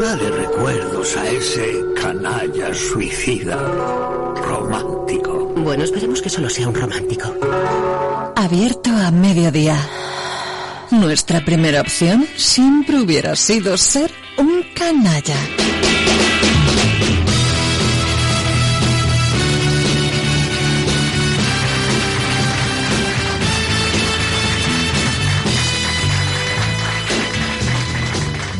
[0.00, 3.56] Dale recuerdos a ese canalla suicida
[4.36, 5.52] romántico.
[5.56, 7.34] Bueno, esperemos que solo sea un romántico.
[8.36, 9.76] Abierto a mediodía.
[10.90, 15.36] Nuestra primera opción siempre hubiera sido ser un canalla.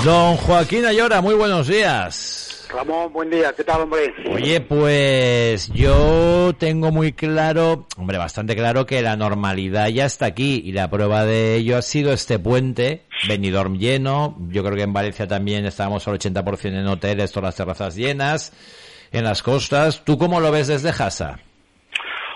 [0.05, 2.69] Don Joaquín Ayora, muy buenos días.
[2.71, 3.55] Ramón, buen día.
[3.57, 4.13] ¿Qué tal, hombre?
[4.31, 10.61] Oye, pues yo tengo muy claro, hombre, bastante claro que la normalidad ya está aquí
[10.63, 14.93] y la prueba de ello ha sido este puente, Benidorm lleno, yo creo que en
[14.93, 18.53] Valencia también estábamos al 80% en hoteles, todas las terrazas llenas,
[19.11, 20.05] en las costas.
[20.05, 21.39] ¿Tú cómo lo ves desde Hasa?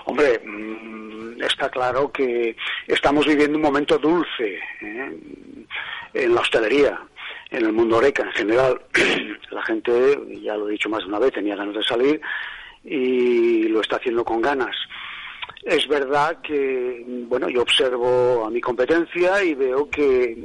[0.05, 2.55] Hombre, mm, está claro que
[2.87, 5.17] estamos viviendo un momento dulce ¿eh?
[6.15, 6.99] en la hostelería
[7.51, 8.81] en el mundo oreca en general,
[9.51, 12.21] la gente, ya lo he dicho más de una vez, tenía ganas de salir
[12.83, 14.75] y lo está haciendo con ganas.
[15.63, 20.37] Es verdad que, bueno, yo observo a mi competencia y veo que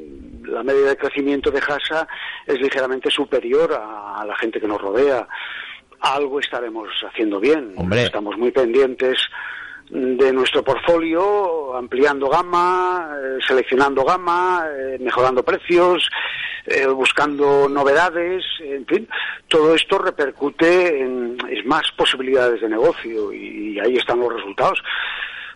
[0.42, 2.08] la media de crecimiento de Hasa
[2.46, 5.28] es ligeramente superior a, la gente que nos rodea.
[6.00, 7.74] Algo estaremos haciendo bien.
[7.92, 9.18] Estamos muy pendientes
[9.94, 16.10] de nuestro portfolio, ampliando gama, eh, seleccionando gama, eh, mejorando precios,
[16.66, 19.08] eh, buscando novedades, en fin,
[19.46, 24.82] todo esto repercute en más posibilidades de negocio y, ahí están los resultados.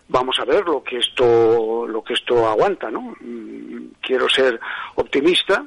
[0.07, 3.15] Vamos a ver lo que esto lo que esto aguanta, ¿no?
[3.19, 4.57] Mm, quiero ser
[4.95, 5.65] optimista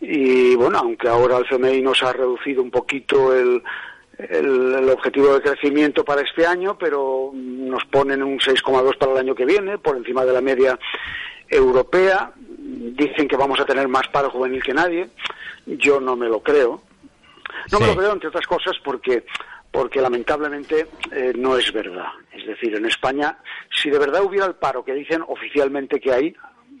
[0.00, 3.62] y bueno, aunque ahora el FMI nos ha reducido un poquito el,
[4.28, 9.34] el, objetivo de crecimiento para este año, pero nos ponen un 6,2 para el año
[9.34, 10.78] que viene, por encima de la media
[11.48, 12.32] europea.
[12.36, 15.08] Dicen que vamos a tener más paro juvenil que nadie.
[15.66, 16.82] Yo no me lo creo.
[17.72, 19.24] No me lo creo, entre otras cosas, porque
[19.70, 22.08] porque lamentablemente eh, no es verdad.
[22.32, 23.38] Es decir, en España,
[23.72, 26.34] si de verdad hubiera el paro que dicen oficialmente que hay,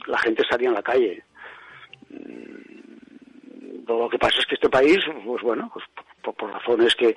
[0.06, 1.22] la gente estaría en la calle.
[3.98, 5.84] Lo que pasa es que este país, pues bueno, pues
[6.36, 7.16] por, razones que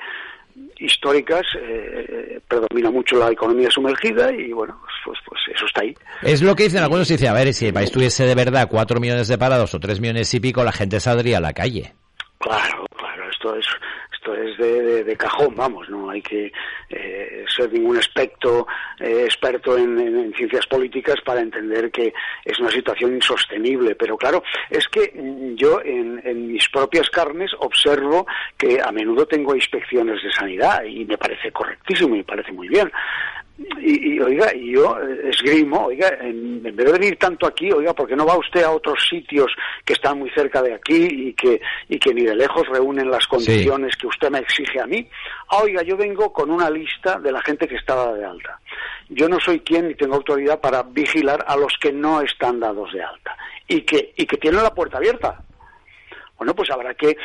[0.78, 5.96] históricas eh, predomina mucho la economía sumergida y bueno pues, pues, pues, eso está ahí.
[6.22, 9.00] Es lo que dicen algunos dicen a ver si el país tuviese de verdad cuatro
[9.00, 11.94] millones de parados o tres millones y pico la gente saldría a la calle.
[12.38, 13.66] Claro claro esto es
[14.24, 16.52] esto es de, cajón, vamos, no hay que
[16.90, 18.66] eh, ser ningún experto,
[19.00, 22.14] eh, experto en, ciencias políticas para entender que
[22.46, 23.96] es una situación insostenible.
[23.96, 25.12] Pero claro, es que
[25.56, 28.26] yo en, en mis propias carnes observo
[28.58, 32.70] que a menudo tengo inspecciones de sanidad y me parece correctísimo y me parece muy
[32.70, 32.92] bien.
[33.56, 38.16] Y, oiga, y yo esgrimo, oiga, en, vez de venir tanto aquí, oiga, ¿por qué
[38.16, 39.52] no va usted a otros sitios
[39.86, 43.28] que están muy cerca de aquí y que, y que ni de lejos reúnen las
[43.28, 45.08] condiciones que usted me exige a mí?
[45.50, 48.60] Ah, oiga, yo vengo con una lista de la gente que estaba de alta.
[49.10, 52.92] Yo no soy quien ni tengo autoridad para vigilar a los que no están dados
[52.92, 53.38] de alta
[53.68, 55.44] y que, y que tienen la puerta abierta.
[56.38, 57.16] Bueno, pues habrá que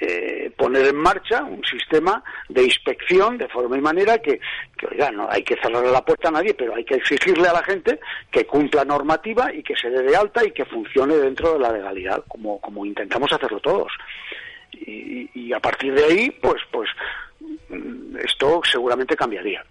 [0.00, 4.40] eh, poner en marcha un sistema de inspección de forma y manera que,
[4.90, 7.62] oiga, no hay que cerrarle la puerta a nadie, pero hay que exigirle a la
[7.64, 7.98] gente
[8.30, 11.72] que cumpla normativa y que se dé de alta y que funcione dentro de la
[11.72, 13.92] legalidad, como, como intentamos hacerlo todos.
[14.72, 16.88] Y, y a partir de ahí, pues, pues
[18.24, 19.64] esto seguramente cambiaría.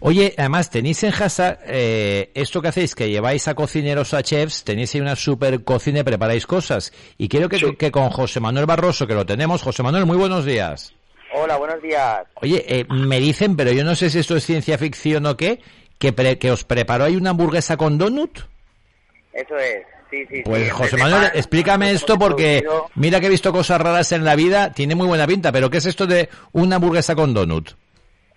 [0.00, 4.64] Oye, además tenéis en Hasa eh, esto que hacéis, que lleváis a cocineros a chefs,
[4.64, 6.92] tenéis ahí una super cocina y preparáis cosas.
[7.18, 9.62] Y quiero que, que con José Manuel Barroso, que lo tenemos.
[9.62, 10.94] José Manuel, muy buenos días.
[11.34, 12.22] Hola, buenos días.
[12.34, 15.60] Oye, eh, me dicen, pero yo no sé si esto es ciencia ficción o qué,
[15.98, 18.40] que, que os preparó ahí una hamburguesa con donut.
[19.32, 19.82] Eso es.
[20.10, 22.66] Sí, sí, pues José Manuel, explícame esto porque
[22.96, 25.78] mira que he visto cosas raras en la vida, tiene muy buena pinta, pero ¿qué
[25.78, 27.70] es esto de una hamburguesa con donut?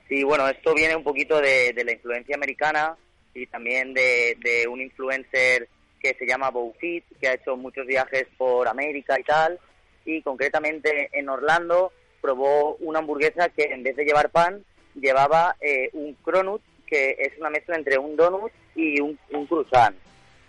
[0.07, 2.95] Sí, bueno, esto viene un poquito de, la influencia americana
[3.33, 5.67] y también de, un influencer
[5.99, 9.59] que se llama BoFit, que ha hecho muchos viajes por América y tal,
[10.05, 11.91] y concretamente en Orlando
[12.22, 14.63] probó una hamburguesa que en vez de llevar pan,
[14.93, 19.96] llevaba eh, un cronut, que es una mezcla entre un donut y un, un croissant.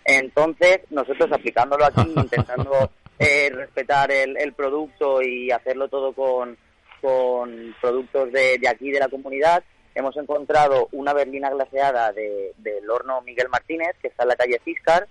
[0.05, 6.57] Entonces, nosotros aplicándolo aquí, intentando eh, respetar el, el producto y hacerlo todo con,
[7.07, 9.63] con productos de, aquí de la comunidad.
[9.95, 14.61] Hemos encontrado una berlina glaseada de, del horno Miguel Martínez, que está en la calle
[14.65, 15.07] Ciscar,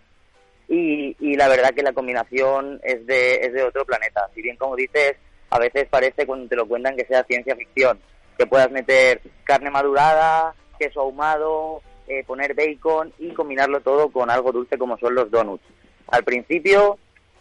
[0.67, 4.29] y, y, la verdad que la combinación es de, es de otro planeta.
[4.35, 5.15] Si bien, como dices,
[5.49, 7.97] a veces parece cuando te lo cuentan que sea ciencia ficción,
[8.37, 14.51] que puedas meter carne madurada, queso ahumado, eh, poner bacon y combinarlo todo con algo
[14.51, 15.63] dulce como son los donuts.
[16.07, 16.97] Al principio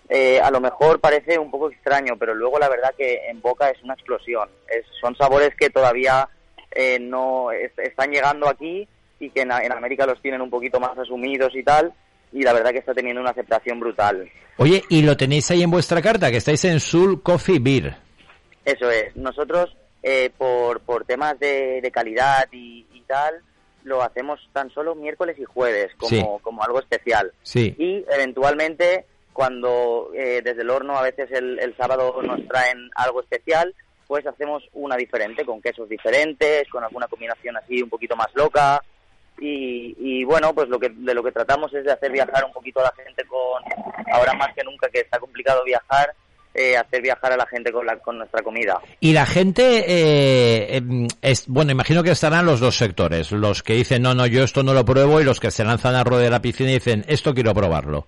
[0.08, 3.68] eh, a lo mejor parece un poco extraño, pero luego la verdad que en boca
[3.70, 4.48] es una explosión.
[4.68, 6.28] Es, son sabores que todavía
[6.70, 8.86] eh, no están llegando aquí
[9.20, 11.92] y que en, en, América los tienen un poquito más asumidos y tal,
[12.32, 14.28] y la verdad que está teniendo una aceptación brutal.
[14.56, 17.96] Oye, y lo tenéis ahí en vuestra carta, que estáis en Sul Coffee Beer.
[18.64, 19.14] Eso es.
[19.16, 23.40] Nosotros, eh, por, por temas de, de calidad y, y, tal,
[23.84, 26.24] lo hacemos tan solo miércoles y jueves, como, Sí.
[26.42, 27.32] como algo especial.
[27.42, 27.74] Sí.
[27.78, 33.20] Y eventualmente, cuando eh, desde el horno a veces el, el sábado nos traen algo
[33.20, 33.74] especial,
[34.06, 38.82] pues hacemos una diferente, con quesos diferentes, con alguna combinación así un poquito más loca.
[39.40, 42.52] Y, y bueno, pues lo que, de lo que tratamos es de hacer viajar un
[42.52, 43.62] poquito a la gente con,
[44.12, 46.14] ahora más que nunca que está complicado viajar,
[46.54, 48.80] eh, hacer viajar a la gente con, la, con nuestra comida.
[49.00, 53.74] Y la gente, eh, em, es, bueno, imagino que estarán los dos sectores, los que
[53.74, 56.30] dicen, no, no, yo esto no lo pruebo, y los que se lanzan a rodear
[56.30, 58.06] la piscina y dicen, esto quiero probarlo.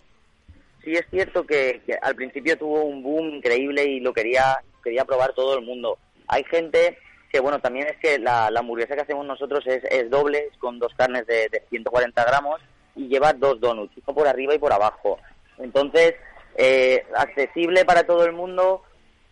[0.86, 5.04] Sí es cierto que, que al principio tuvo un boom increíble y lo quería, quería
[5.04, 5.98] probar todo el mundo.
[6.28, 6.96] Hay gente
[7.32, 10.56] que, bueno, también es que la, la hamburguesa que hacemos nosotros es, es doble, es
[10.58, 12.60] con dos carnes de, de 140 gramos
[12.94, 15.18] y lleva dos donuts, uno por arriba y por abajo.
[15.58, 16.14] Entonces,
[16.56, 18.84] eh, accesible para todo el mundo,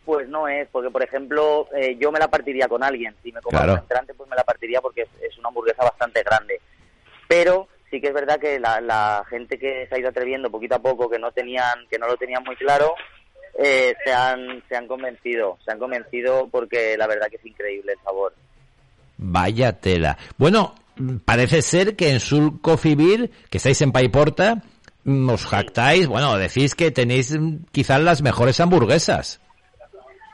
[0.04, 3.14] pues no es, porque por ejemplo, eh, yo me la partiría con alguien.
[3.22, 3.74] Si me como Claro.
[3.74, 6.60] un restaurante, pues me la partiría porque es, es una hamburguesa bastante grande.
[7.28, 10.74] Pero sí que es verdad que la, la gente que se ha ido atreviendo poquito
[10.74, 12.94] a poco, que no tenían, que no lo tenían muy claro,
[13.56, 17.92] eh, se han, se han convencido, se han convencido porque la verdad que es increíble
[17.92, 18.34] el sabor.
[19.16, 20.18] Vaya tela.
[20.36, 20.74] Bueno,
[21.24, 24.62] parece ser que en Sul Coffee Beer, que estáis en Paiporta,
[25.04, 29.40] mm, os jactáis, bueno, decís que tenéis mm, quizás las mejores hamburguesas.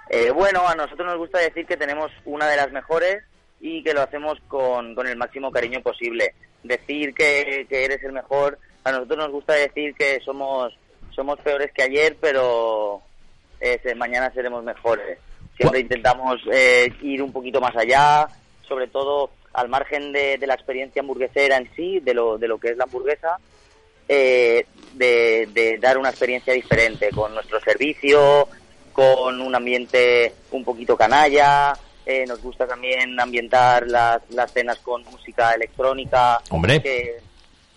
[0.09, 3.23] Eh, bueno, a nosotros nos gusta decir que tenemos una de las mejores
[3.61, 6.35] y que lo hacemos con, con el máximo cariño posible.
[6.63, 10.73] Decir que, que eres el mejor, a nosotros nos gusta decir que somos,
[11.15, 13.03] somos peores que ayer, pero
[13.61, 15.19] eh, mañana seremos mejores.
[15.57, 18.29] Siempre intentamos eh, ir un poquito más allá,
[18.67, 22.59] sobre todo al margen de, de la experiencia hamburguesera en sí, de lo, de lo
[22.59, 23.39] que es la hamburguesa,
[24.09, 28.49] eh, de, de dar una experiencia diferente con nuestro servicio,
[28.93, 31.73] con un ambiente un poquito canalla.
[32.07, 36.41] Eh, nos gusta también ambientar las, las cenas con música electrónica.
[36.51, 36.81] Hombre.
[36.83, 37.19] Que,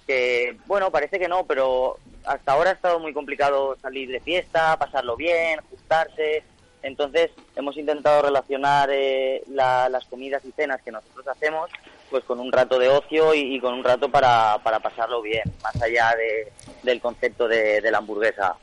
[0.07, 4.77] que, bueno, parece que no, pero hasta ahora ha estado muy complicado salir de fiesta,
[4.77, 6.43] pasarlo bien, juntarse.
[6.81, 11.69] Entonces hemos intentado relacionar eh, la- las comidas y cenas que nosotros hacemos
[12.09, 15.43] pues con un rato de ocio y, y con un rato para, para pasarlo bien,
[15.63, 16.51] más allá de-
[16.83, 18.55] del concepto de, de la hamburguesa.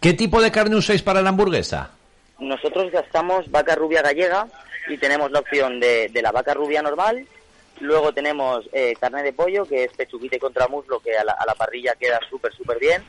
[0.00, 1.90] ¿Qué tipo de carne usáis para la hamburguesa?
[2.38, 4.46] Nosotros gastamos vaca rubia gallega
[4.88, 7.26] y tenemos la opción de, de la vaca rubia normal.
[7.80, 11.46] Luego tenemos eh, carne de pollo, que es pechuguita y contramuslo, que a la, a
[11.46, 13.02] la parrilla queda súper, súper bien.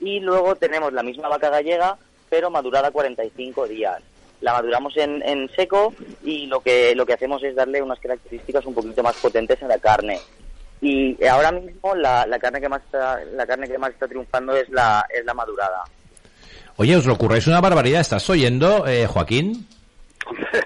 [0.00, 1.96] Y luego tenemos la misma vaca gallega,
[2.30, 4.00] pero madurada 45 días.
[4.40, 8.64] La maduramos en, en seco y lo que, lo que hacemos es darle unas características
[8.66, 10.20] un poquito más potentes a la carne.
[10.80, 14.54] Y ahora mismo la, la carne que más está, la carne que más está triunfando
[14.54, 15.84] es la, es la madurada.
[16.76, 18.02] Oye, os lo ocurréis una barbaridad.
[18.02, 19.66] ¿Estás oyendo, eh, Joaquín?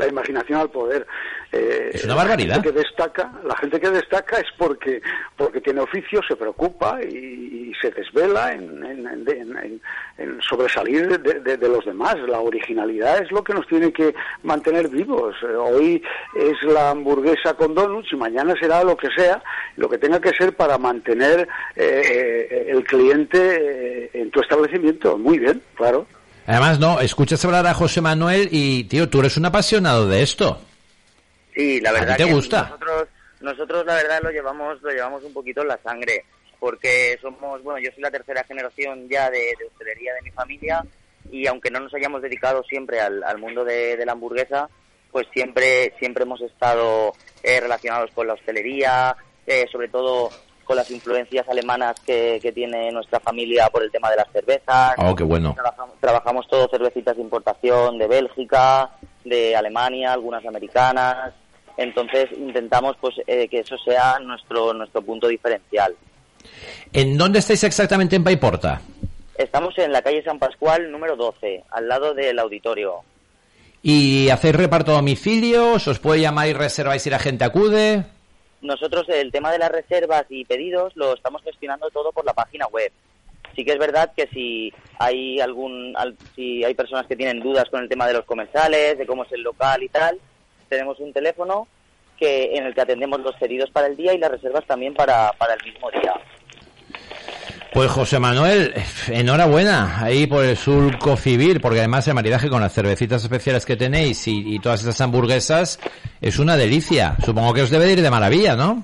[0.00, 1.06] la imaginación al poder.
[1.52, 2.56] Eh, Es una barbaridad.
[2.56, 5.00] La gente que destaca, la gente que destaca es porque
[5.36, 9.80] porque tiene oficio, se preocupa y, y se desvela en, en- en- en-
[10.18, 12.16] en sobresalir de, de- de los demás.
[12.28, 15.34] La originalidad es lo que nos tiene que mantener vivos.
[15.42, 16.02] Hoy
[16.36, 19.42] es la hamburguesa con donuts y mañana será lo que sea,
[19.76, 23.38] lo que tenga que ser para mantener eh, eh, el cliente
[24.04, 25.18] eh, en tu establecimiento.
[25.18, 26.06] Muy bien, claro.
[26.46, 30.60] Además, no, escuchas hablar a José Manuel y, tío, tú eres un apasionado de esto.
[31.54, 32.62] Sí, la ¿A ti verdad te que gusta?
[32.62, 33.08] nosotros
[33.40, 36.24] nosotros la verdad lo llevamos lo llevamos un poquito en la sangre
[36.58, 40.84] porque somos bueno yo soy la tercera generación ya de, de hostelería de mi familia
[41.32, 44.68] y aunque no nos hayamos dedicado siempre al, al mundo de, de la hamburguesa
[45.10, 49.16] pues siempre siempre hemos estado eh, relacionados con la hostelería
[49.46, 50.30] eh, sobre todo
[50.70, 54.94] con las influencias alemanas que, que tiene nuestra familia por el tema de las cervezas
[54.98, 55.52] Oh, qué bueno.
[55.52, 58.88] Trabajamos, trabajamos todo cervecitas de importación de Bélgica,
[59.24, 61.34] de Alemania, algunas americanas.
[61.76, 65.96] Entonces intentamos pues eh, que eso sea nuestro nuestro punto diferencial.
[66.92, 68.80] ¿En dónde estáis exactamente en Paiporta?
[69.36, 73.00] Estamos en la calle San Pascual número 12, al lado del auditorio.
[73.82, 75.72] ¿Y hacéis reparto a domicilio?
[75.72, 78.04] ¿Os puede llamar y reserváis y la gente acude?
[78.62, 82.66] Nosotros el tema de las reservas y pedidos lo estamos gestionando todo por la página
[82.66, 82.92] web.
[83.56, 87.64] Sí que es verdad que si hay algún al- si hay personas que tienen dudas
[87.70, 90.18] con el tema de los comensales, de cómo es el local y tal,
[90.68, 91.66] tenemos un teléfono
[92.18, 95.32] que en el que atendemos los pedidos para el día y las reservas también para,
[95.32, 96.14] para el mismo día.
[97.72, 98.74] Pues José Manuel,
[99.12, 103.76] enhorabuena ahí por el Sulco Civil, porque además el maridaje con las cervecitas especiales que
[103.76, 105.78] tenéis y, todas esas hamburguesas
[106.20, 107.16] es una delicia.
[107.24, 108.82] Supongo que os debe de ir de maravilla, ¿no?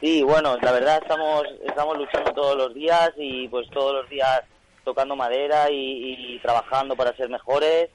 [0.00, 4.42] Sí, bueno, la verdad estamos estamos luchando todos los días y pues todos los días
[4.84, 7.90] tocando madera y, trabajando para ser mejores,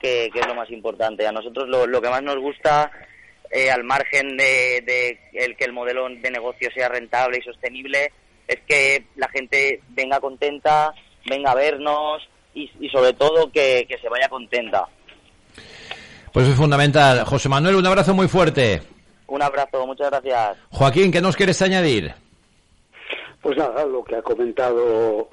[0.00, 1.26] que, que es lo más importante.
[1.26, 2.90] A nosotros lo, lo que más nos gusta,
[3.50, 8.12] eh, al margen de, de el que el modelo de negocio sea rentable y sostenible,
[8.48, 10.92] es que la gente venga contenta,
[11.26, 14.88] venga a vernos y, y sobre todo que, que se vaya contenta.
[16.32, 17.24] Pues es fundamental.
[17.24, 18.82] José Manuel, un abrazo muy fuerte.
[19.26, 20.56] Un abrazo, muchas gracias.
[20.70, 22.14] Joaquín, ¿qué nos quieres añadir?
[23.42, 25.28] Pues nada, lo que ha comentado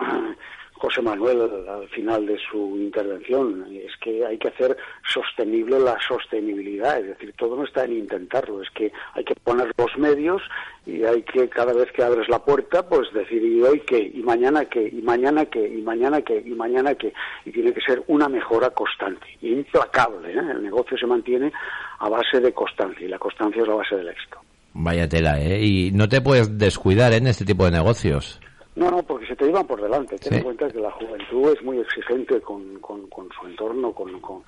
[0.78, 4.78] José Manuel al, al final de su intervención es que hay que hacer
[5.14, 9.72] sostenible la sostenibilidad, es decir, todo no está en intentarlo, es que hay que poner
[9.78, 10.42] los medios
[10.86, 14.22] y hay que cada vez que abres la puerta, pues decir y hoy qué, y
[14.22, 17.14] mañana qué, y mañana qué, y mañana qué, y mañana qué,
[17.46, 20.40] y tiene que ser una mejora constante, implacable, ¿eh?
[20.52, 21.52] el negocio se mantiene
[22.00, 24.40] a base de constancia y la constancia es la base del éxito.
[24.74, 25.64] Vaya tela, ¿eh?
[25.64, 27.18] Y no te puedes descuidar ¿eh?
[27.18, 28.42] en este tipo de negocios.
[28.76, 30.18] No, no, porque se te llevan por delante.
[30.18, 30.38] Ten Sí.
[30.40, 34.44] en cuenta que la juventud es muy exigente con, con, con su entorno, con, con,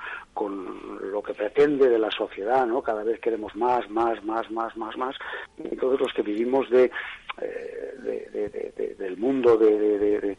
[1.11, 2.81] lo que pretende de la sociedad, ¿no?
[2.81, 5.15] Cada vez queremos más, más, más, más, más, más.
[5.57, 6.91] Y todos los que vivimos de,
[7.41, 10.37] eh, de- de- de- de- del mundo de-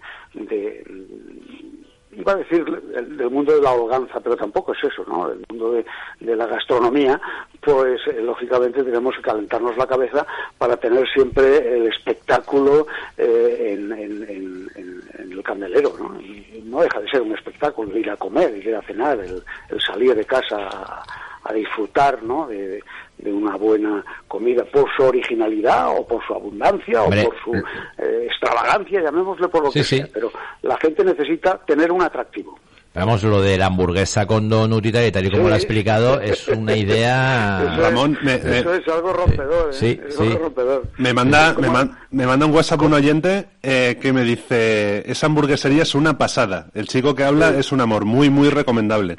[2.18, 5.30] iba a decir el- mundo de la holganza, pero tampoco es eso, ¿no?
[5.30, 7.20] El mundo de, la gastronomía,
[7.60, 13.92] pues eh, lógicamente tenemos que calentarnos la cabeza para tener siempre el espectáculo eh, en,
[13.92, 16.20] el candelero, ¿no?
[16.20, 19.42] Y no deja de ser un espectáculo, ir a comer, ir a cenar, el,
[19.80, 21.02] salir de casa
[21.44, 22.46] a disfrutar, ¿no?
[22.46, 22.82] De,
[23.18, 27.54] de una buena comida por su originalidad o por su abundancia Hombre, o por su
[28.02, 29.96] eh, extravagancia, llamémosle por lo Sí, que sí.
[29.98, 30.30] sea, pero
[30.62, 32.58] la gente necesita tener un atractivo.
[32.94, 35.48] Vamos, lo de la hamburguesa con donut y tal, y tal y como Sí.
[35.48, 37.60] lo ha explicado, es una idea...
[37.62, 39.72] Eso es- Ramón, me- me- eso es algo rompedor, ¿eh?
[39.72, 40.22] Sí, Es sí.
[40.22, 40.82] algo rompedor.
[40.96, 41.66] Me manda, ¿Cómo?
[41.68, 45.94] me, man- me manda un WhatsApp un oyente eh, que me dice, esa hamburguesería es
[45.94, 46.68] una pasada.
[46.74, 49.16] El chico que habla es un amor, muy, muy recomendable.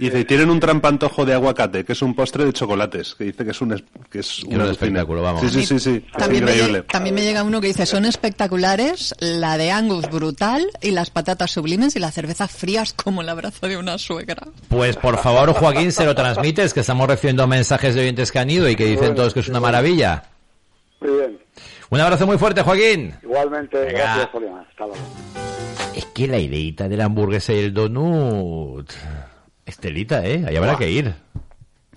[0.00, 3.44] Y dice, tienen un trampantojo de aguacate, que es un postre de chocolates, que dice
[3.44, 5.40] que es un, que es un espectáculo, vamos.
[5.40, 6.04] Sí, sí, sí, sí.
[6.16, 6.78] También me, increíble.
[6.78, 11.10] llega, también me llega uno que dice, son espectaculares, la de Angus brutal y las
[11.10, 14.46] patatas sublimes y las cervezas frías como el abrazo de una suegra.
[14.68, 18.50] Pues por favor, Joaquín, se lo transmites, que estamos recibiendo mensajes de oyentes que han
[18.50, 20.24] ido y que dicen todos que es una maravilla.
[21.00, 21.38] Muy bien.
[21.90, 23.14] Un abrazo muy fuerte, Joaquín.
[23.22, 23.98] Igualmente, Venga.
[23.98, 24.64] gracias por llamar.
[24.70, 25.00] Hasta luego.
[25.96, 28.92] Es que la ideita de la hamburguesa y el donut...
[29.68, 30.44] Estelita, ¿eh?
[30.48, 31.14] Ahí habrá que ir.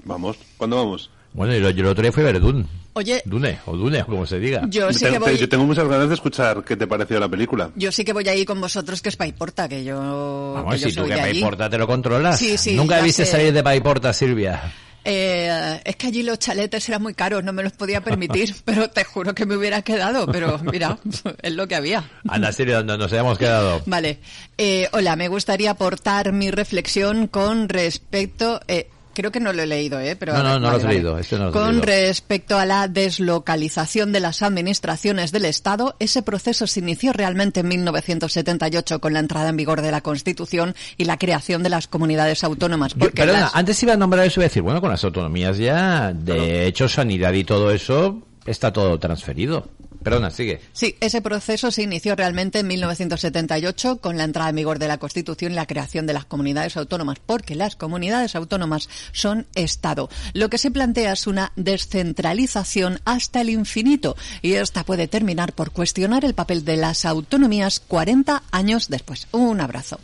[0.03, 1.09] Vamos, ¿cuándo vamos?
[1.33, 2.65] Bueno, yo, yo el otro día fui a ver Dune.
[2.93, 4.63] Oye, Dune, o Dune, o como se diga.
[4.67, 5.37] yo sí Te- que voy...
[5.37, 7.71] yo tengo muchas ganas de escuchar qué te pareció la película.
[7.75, 10.81] Yo sí que voy a ir con vosotros, que es Paiporta, que yo, Vamos, que
[10.81, 11.15] yo si tú que.
[11.15, 12.37] Paiporta te lo controlas.
[12.37, 13.31] Sí, sí, Nunca viste sé.
[13.31, 14.73] salir de Paiporta, Silvia.
[15.03, 18.89] Eh, es que allí los chaletes eran muy caros, no me los podía permitir, pero
[18.89, 20.97] te juro que me hubiera quedado, pero mira,
[21.41, 22.09] es lo que había.
[22.27, 23.81] Anda, Silvia, donde nos hayamos quedado.
[23.85, 24.19] Vale.
[24.57, 28.61] Eh, hola, me gustaría aportar mi reflexión con respecto.
[28.67, 30.15] Eh, creo que no lo he leído, ¿eh?
[30.15, 30.95] Pero, No, no, no lo has vale.
[30.95, 31.85] leído, este no lo Con leído.
[31.85, 37.67] respecto a la deslocalización de las administraciones del Estado, ese proceso se inició realmente en
[37.67, 42.43] 1978 con la entrada en vigor de la Constitución y la creación de las comunidades
[42.43, 42.93] autónomas.
[42.93, 45.57] Yo- Porque perdona, las- antes iba a nombrar eso y decir, bueno, con las autonomías
[45.57, 49.67] ya, de hecho, sanidad y todo eso, está todo transferido.
[50.03, 50.61] Perdona, sigue.
[50.73, 54.97] Sí, ese proceso se inició realmente en 1978 con la entrada en vigor de la
[54.97, 60.09] Constitución y la creación de las comunidades autónomas, porque las comunidades autónomas son Estado.
[60.33, 65.71] Lo que se plantea es una descentralización hasta el infinito y esta puede terminar por
[65.71, 69.27] cuestionar el papel de las autonomías 40 años después.
[69.31, 69.99] Un abrazo.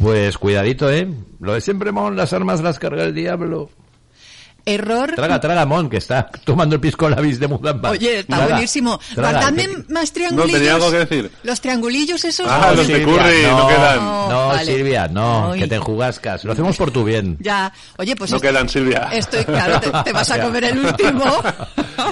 [0.00, 1.12] Pues cuidadito, ¿eh?
[1.40, 3.70] Lo de siempre, Mon, las armas las carga el diablo.
[4.64, 5.12] Error.
[5.16, 7.90] Traga, traga, Mon, que está tomando el pisco labis de Mudamba.
[7.90, 8.98] Oye, está Traga, buenísimo.
[9.14, 10.52] traga, Guardadme que- más triangulillos.
[10.58, 11.30] tenía algo que decir.
[11.42, 12.46] Los triangulillos esos.
[12.48, 13.96] Ah, no, los de Curry, no quedan.
[13.98, 14.64] No, No, vale.
[14.72, 15.60] Silvia, no, Ay.
[15.60, 16.44] que te enjugascas.
[16.44, 17.36] Lo hacemos por tu bien.
[17.40, 17.72] Ya.
[17.98, 19.08] Oye, pues No quedan, Silvia.
[19.12, 21.24] Estoy, claro, te, te vas a comer el último.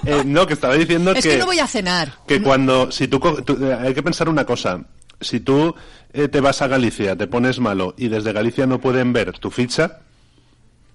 [0.05, 2.13] Eh, no, que estaba diciendo es que no voy a cenar.
[2.27, 4.81] que cuando si tú, co- tú- eh, hay que pensar una cosa
[5.21, 5.75] si tú
[6.13, 9.51] eh, te vas a Galicia te pones malo y desde Galicia no pueden ver tu
[9.51, 9.99] ficha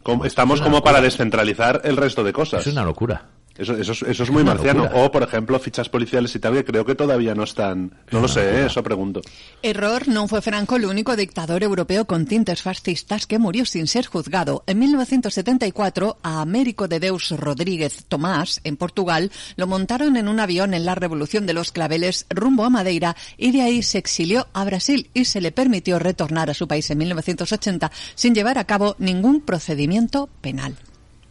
[0.06, 3.24] como- estamos como para descentralizar el resto de cosas Es una locura.
[3.58, 4.84] Eso, eso, es- eso es muy marciano.
[4.84, 5.04] locura.
[5.06, 7.92] O, por ejemplo, fichas policiales y tal, que creo que todavía no están.
[8.12, 8.66] No lo sé, ¿eh?
[8.68, 9.22] eso pregunto.
[9.64, 14.06] Error, non fue Franco el único dictador europeo con tintes fascistas que murió sin ser
[14.08, 14.64] juzgado.
[14.68, 20.74] En 1974, a Américo de Deus Rodríguez Tomás, en Portugal, lo montaron en un avión
[20.74, 24.66] en la Revolución de los Claveles rumbo a Madeira y de ahí se exilió a
[24.66, 28.96] Brasil y se le permitió retornar a su país en 1980 sin llevar a cabo
[29.00, 30.76] ningún procedimiento penal.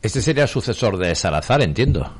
[0.04, 2.12] Este sería el sucesor de Salazar, entiendo.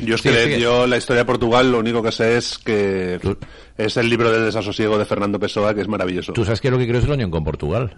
[0.00, 0.60] Yo es Sí, que sigue.
[0.60, 3.36] yo la historia de Portugal lo único que sé es que Tú-
[3.76, 6.32] es el libro del desasosiego de Fernando Pessoa, que es maravilloso.
[6.32, 7.96] Tú sabes que lo que creo es la unión con Portugal.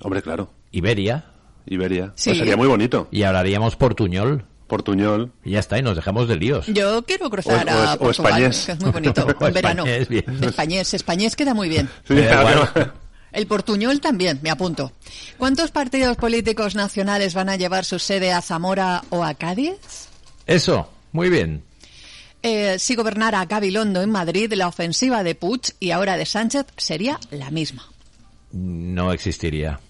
[0.00, 0.50] Hombre, claro.
[0.70, 1.24] Iberia.
[1.66, 2.12] Iberia.
[2.14, 2.30] Sí.
[2.30, 3.08] Pues sería muy bonito.
[3.10, 4.44] Y hablaríamos portuñol.
[4.68, 5.32] Portuñol.
[5.44, 6.66] Y ya está, y nos dejamos de líos.
[6.68, 8.66] Yo quiero cruzar O- a o Portugal, españés.
[8.66, 9.84] que es muy bonito, en verano.
[9.86, 10.24] españés, bien.
[10.44, 11.88] Españés, españés queda muy bien.
[12.06, 12.30] Sí, igual.
[12.46, 12.88] además-
[13.34, 14.92] El portuñol también, me apunto.
[15.36, 19.74] ¿Cuántos partidos políticos nacionales van a llevar su sede a Zamora o a Cádiz?
[20.46, 21.64] Eso, muy bien.
[22.42, 27.18] Eh, si gobernara Gabilondo en Madrid, la ofensiva de Puig y ahora de Sánchez sería
[27.30, 27.90] la misma.
[28.52, 29.80] No existiría.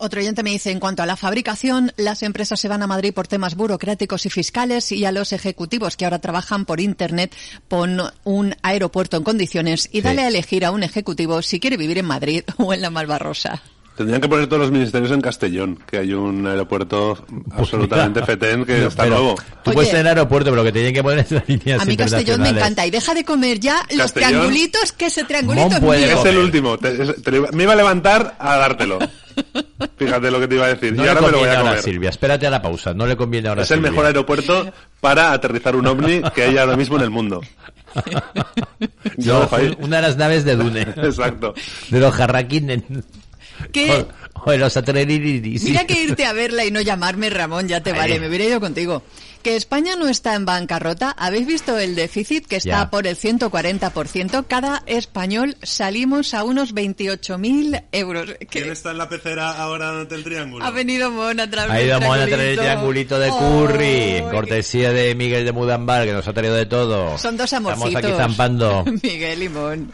[0.00, 3.12] Otro oyente me dice, en cuanto a la fabricación, las empresas se van a Madrid
[3.12, 7.34] por temas burocráticos y fiscales y a los ejecutivos que ahora trabajan por Internet
[7.66, 10.02] pon un aeropuerto en condiciones y Sí.
[10.02, 13.60] dale a elegir a un ejecutivo si quiere vivir en Madrid o en la Malvarrosa.
[13.96, 18.86] Tendrían que poner todos los ministerios en Castellón, que hay un aeropuerto absolutamente fetén que
[18.86, 19.34] está nuevo.
[19.64, 19.74] Tú Oye.
[19.74, 22.40] puedes tener aeropuerto, pero lo que tienen que poner es las líneas A mí Castellón
[22.42, 25.92] me encanta y deja de comer ya los triangulitos, que ese triangulito es mío.
[25.94, 26.78] Es el último.
[26.78, 26.92] Te-
[27.52, 29.00] me iba a levantar a dártelo.
[29.96, 30.92] Fíjate lo que te iba a decir.
[30.94, 31.84] No y le ahora me lo voy conviene a ahora, comer.
[31.84, 32.10] Silvia.
[32.10, 32.94] Espérate a la pausa.
[32.94, 33.90] No le conviene ahora, Es el Silvia.
[33.90, 37.40] mejor aeropuerto para aterrizar un ovni que hay ahora mismo en el mundo.
[39.16, 39.48] Yo
[39.80, 40.82] una de las naves de Dune.
[40.96, 41.54] Exacto.
[41.90, 42.82] De los jarraquines.
[43.72, 44.06] ¿Qué?
[44.34, 45.62] O, o de los Atreides.
[45.64, 48.60] Mira que irte a verla y no llamarme Ramón, ya te vale, me hubiera ido
[48.60, 49.02] contigo.
[49.42, 54.46] Que España no está en bancarrota, ¿habéis visto el déficit que está por el 140%?
[54.46, 58.34] Cada español salimos a unos 28.000 euros.
[58.50, 60.64] Que está en la pecera ahora ante el triángulo?
[60.64, 64.16] ha venido Mona a traer Ha ido Mona a traer el triangulito de curry, Ay,
[64.16, 67.16] en cortesía de Miguel de Mudambar, que nos ha traído de todo.
[67.18, 67.94] Son dos amorcitos.
[67.94, 68.84] Estamos aquí zampando.
[69.02, 69.92] Miguel Limón.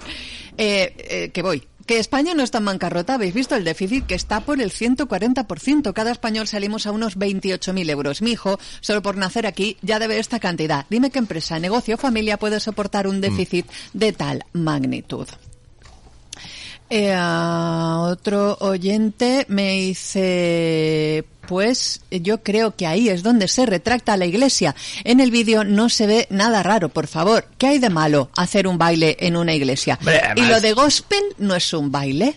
[0.57, 1.63] Eh, eh, que voy.
[1.87, 5.93] Que España no está en bancarrota, habéis visto el déficit que está por el 140%.
[5.93, 8.23] Cada español salimos a unos 28.000 euros.
[8.23, 10.87] Mi hijo, solo por nacer aquí, ya debe esta cantidad.
[10.89, 15.29] Dime qué empresa, negocio o familia puede soportar un déficit de tal magnitud.
[16.91, 24.17] Eh, ah, otro oyente me dice, pues yo creo que ahí es donde se retracta
[24.17, 24.75] la iglesia.
[25.03, 27.47] En el vídeo no se ve nada raro, por favor.
[27.59, 29.97] ¿Qué hay de malo hacer un baile en una iglesia?
[30.01, 32.37] Hombre, y lo de gospel no es un baile.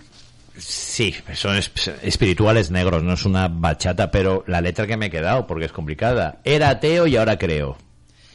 [0.58, 1.70] Sí, son es-
[2.02, 5.72] espirituales negros, no es una bachata, pero la letra que me he quedado, porque es
[5.72, 6.40] complicada.
[6.44, 7.78] Era ateo y ahora creo.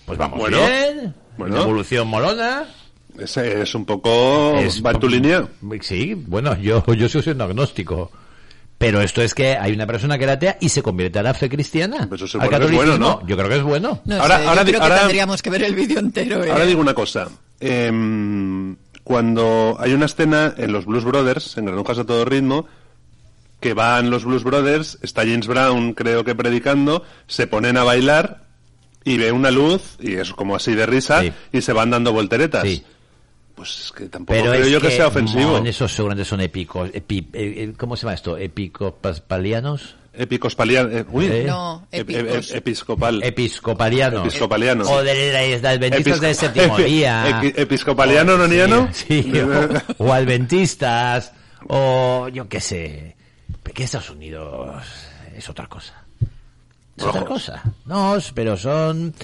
[0.06, 1.14] Pues vamos Bueno, bien.
[1.36, 1.62] bueno.
[1.62, 2.64] Evolución molona.
[3.18, 4.56] Ese es un poco...
[4.58, 5.46] Es- ¿Va en tu línea?
[5.82, 8.10] Sí, bueno, yo, yo sigo siendo agnóstico.
[8.78, 11.34] Pero esto es que hay una persona que era atea y se convierte a la
[11.34, 12.06] fe cristiana.
[12.08, 12.98] Pues eso se Al supone que es bueno.
[12.98, 13.26] ¿no?
[13.28, 14.00] Yo creo que es bueno.
[14.04, 16.42] No Ahora- sé, ahora yo creo que ahora- tendríamos que ver el vídeo entero.
[16.42, 16.50] ¿eh?
[16.50, 17.28] Ahora digo una cosa.
[17.60, 22.66] Em, cuando hay una escena en los Blues Brothers, en Granujas a todo ritmo,
[23.60, 28.44] que van los Blues Brothers, está James Brown, creo que predicando, se ponen a bailar
[29.04, 31.32] y ve una luz, y es como así de risa, Sí.
[31.52, 32.62] y se van dando volteretas.
[32.64, 32.84] Sí.
[33.54, 35.52] Pues es que tampoco Pero creo es yo que, sea ofensivo.
[35.52, 36.90] mon, esos seguramente son épicos.
[36.90, 38.36] epi- eh, eh, ¿Cómo se llama esto?
[38.36, 39.96] ¿Epicopalianos?
[40.14, 41.44] Episcopalian, eh, uy, Eh.
[41.46, 42.50] No, épicos.
[42.52, 43.22] ep- episcopal.
[43.22, 44.26] Episcopalianos.
[44.26, 44.88] Episcopalianos.
[44.88, 47.40] O de las adventistas del séptimo epi- día.
[47.40, 48.88] epi- episcopaliano, O- noniano.
[48.92, 49.32] Sí, sí,
[49.98, 51.32] o, o adventistas.
[51.68, 53.16] O yo qué sé.
[53.62, 54.82] Porque Estados Unidos
[55.36, 55.94] es otra cosa.
[56.96, 57.44] Es otra Rojos.
[57.46, 57.62] cosa.
[57.86, 59.14] No, pero son...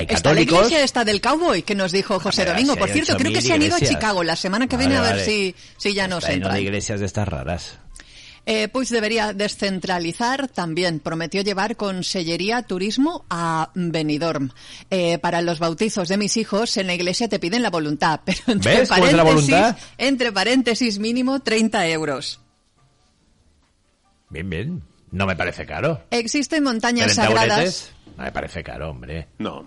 [0.00, 0.58] Hay Está la católicos.
[0.66, 2.74] iglesia esta del cowboy que nos dijo José Domingo.
[2.74, 3.80] si Por cierto, creo que 8.000 se han ido a.
[3.80, 5.24] Chicago la semana que Vale, viene a ver vale.
[5.24, 6.54] si, si ya nos Está entran.
[6.54, 7.78] de iglesias de estas raras.
[8.46, 10.98] Eh, pues debería descentralizar también.
[11.00, 14.50] Prometió llevar consellería turismo a Benidorm.
[14.90, 18.40] Eh, para los bautizos de mis hijos en la iglesia te piden la voluntad, pero
[18.46, 19.76] entre ¿Ves es la paréntesis, voluntad?
[19.98, 22.40] entre paréntesis mínimo 30 euros.
[24.30, 24.82] Bien, bien.
[25.12, 26.04] No me parece caro.
[26.10, 27.50] Existen montañas 30 sagradas.
[27.58, 29.28] euretes, No me parece caro, hombre.
[29.38, 29.64] No.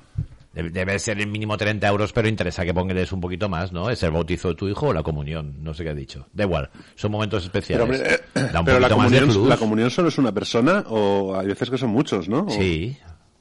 [0.54, 3.90] Debe, ser el mínimo 30 euros, pero interesa que pongas un poquito más, ¿no?
[3.90, 6.28] Es el bautizo de tu hijo o la comunión, no sé qué ha dicho.
[6.32, 8.00] Da igual, son momentos Pero, especiales.
[8.02, 10.32] hombre, eh, da un pero la, poquito más de comunión, la comunión solo es una
[10.32, 12.42] persona o hay veces que son muchos, ¿no?
[12.44, 12.96] O- Sí,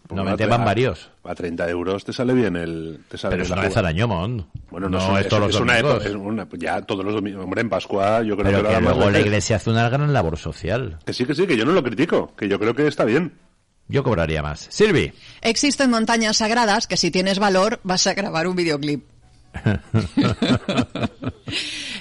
[0.07, 1.11] Pues normalmente a- van varios.
[1.25, 3.01] A 30 euros te sale bien el...
[3.09, 4.47] Te sale Pero es una vez al año, Mon.
[4.71, 6.07] Bueno, no, no, es todos los una domingos.
[6.07, 7.45] es una- ya todos los domingos.
[7.45, 10.99] Hombre, en Pascua yo creo Pero que, luego la iglesia hace una gran labor social.
[11.05, 13.35] Que sí, que sí, que yo no lo critico, que yo creo que está bien.
[13.89, 14.67] Yo cobraría más.
[14.71, 15.13] Silvi.
[15.43, 19.05] Existen montañas sagradas que si tienes valor vas a grabar un videoclip.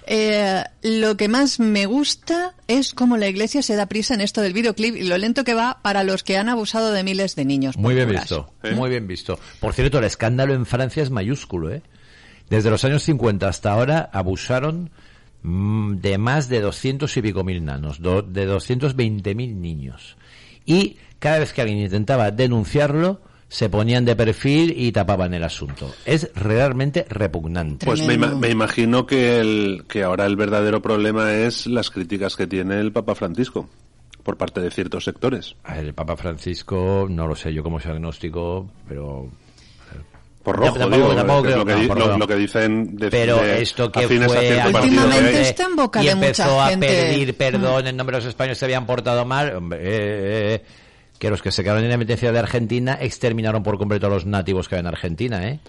[0.08, 4.42] Eh, lo que más me gusta es cómo la iglesia se da prisa en esto
[4.42, 7.46] del videoclip y lo lento que va para los que han abusado de miles de
[7.46, 7.78] niños.
[7.78, 8.24] Muy bien curas.
[8.24, 9.40] visto, muy bien visto.
[9.60, 11.82] Por cierto, el escándalo en Francia es mayúsculo, ¿eh?
[12.50, 14.90] Desde los años 50 hasta ahora abusaron
[15.44, 20.18] mm, de más de 200 y pico mil nanos, do- de 220 mil niños.
[20.66, 25.94] Y cada vez que alguien intentaba denunciarlo, se ponían de perfil y tapaban el asunto.
[26.06, 27.86] Es realmente repugnante.
[27.86, 32.48] Pues me, me imagino que, el, que ahora el verdadero problema es las críticas que
[32.48, 33.70] tiene el Papa Francisco
[34.24, 35.56] por parte de ciertos sectores.
[35.68, 39.30] El Papa Francisco, no lo sé yo como soy agnóstico, pero
[40.44, 43.10] Por rojo, Tampoco- digo, tampoco que creo- lo, que, no, lo- lo que dicen de,
[43.12, 45.44] Pero de esto que fue que Últimamente hay.
[45.44, 46.88] está en boca y de empezó mucha a gente.
[46.88, 50.64] pedir perdón en nombre de los españoles se habían portado mal, hombre, eh, eh,
[51.22, 54.26] que los que se quedaron en la independencia de Argentina exterminaron por completo a los
[54.26, 55.60] nativos que había en Argentina, ¿eh?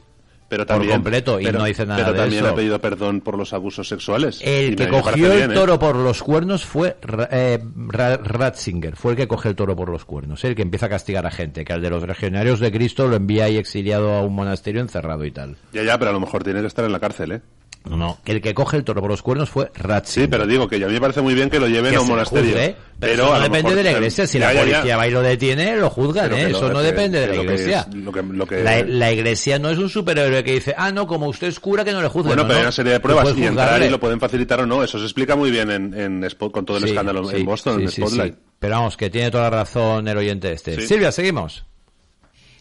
[0.49, 2.53] pero por completo, y no dice nada Pero de también eso.
[2.53, 4.41] ha pedido perdón por los abusos sexuales.
[4.43, 5.55] El que cogió bien, el ¿eh?
[5.55, 6.97] toro por los cuernos fue
[7.31, 10.87] eh, Ra- Ratzinger, fue el que cogió el toro por los cuernos, el que empieza
[10.87, 14.13] a castigar a gente, que al de los legionarios de Cristo lo envía ahí exiliado
[14.13, 15.57] a un monasterio encerrado y tal.
[15.73, 17.41] Ya, ya, pero a lo mejor tiene que estar en la cárcel, ¿eh?
[17.85, 20.25] No, no, que el que coge el toro por los cuernos fue Ratzinger.
[20.27, 22.01] Sí, pero digo que a mí me parece muy bien que lo lleven que a
[22.01, 22.53] un monasterio.
[22.53, 24.27] juzgue, pero, eso no depende mejor- de la iglesia.
[24.29, 24.73] Si Ya, la ya, ya.
[24.77, 26.49] policía va y lo detiene, lo juzgan, Pero ¿eh?
[26.51, 27.87] lo- Eso no que- depende de la iglesia.
[27.91, 30.93] es- lo que- lo que- La, la iglesia no es un superhéroe que dice, ah,
[30.93, 32.29] no, como usted es cura, que no le juzgue.
[32.29, 34.67] Bueno, No, pero hay una serie de pruebas y entrar y lo pueden facilitar o
[34.67, 34.85] no.
[34.85, 37.45] Eso se explica muy bien en, en Spot- con todo el Sí, escándalo sí, en
[37.45, 38.35] Boston, sí, en Spotlight.
[38.61, 40.81] Pero vamos, que tiene toda la razón el oyente este.
[40.87, 41.65] Silvia, seguimos.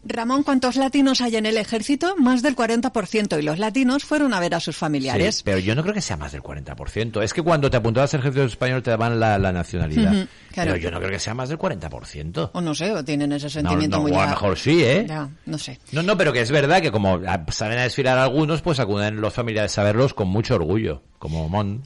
[0.04, 2.16] Ramón, ¿cuántos latinos hay en el ejército?
[2.18, 3.40] Más del 40%.
[3.40, 5.38] Y los latinos fueron a ver a sus familiares.
[5.38, 7.22] Sí, pero yo no creo que sea más del 40%.
[7.22, 10.28] Es que cuando te apuntabas al ejército español te daban la, la nacionalidad.
[10.52, 10.72] Claro.
[10.72, 12.50] Pero yo no creo que sea más del 40%.
[12.54, 15.06] O no sé, o tienen ese sentimiento no, muy o a lo mejor sí, ¿eh?
[15.08, 15.80] Ya, no sé.
[15.92, 19.34] No, no, pero que es verdad que como salen a desfilar algunos, pues acuden los
[19.34, 21.84] familiares a verlos con mucho orgullo, como Mon.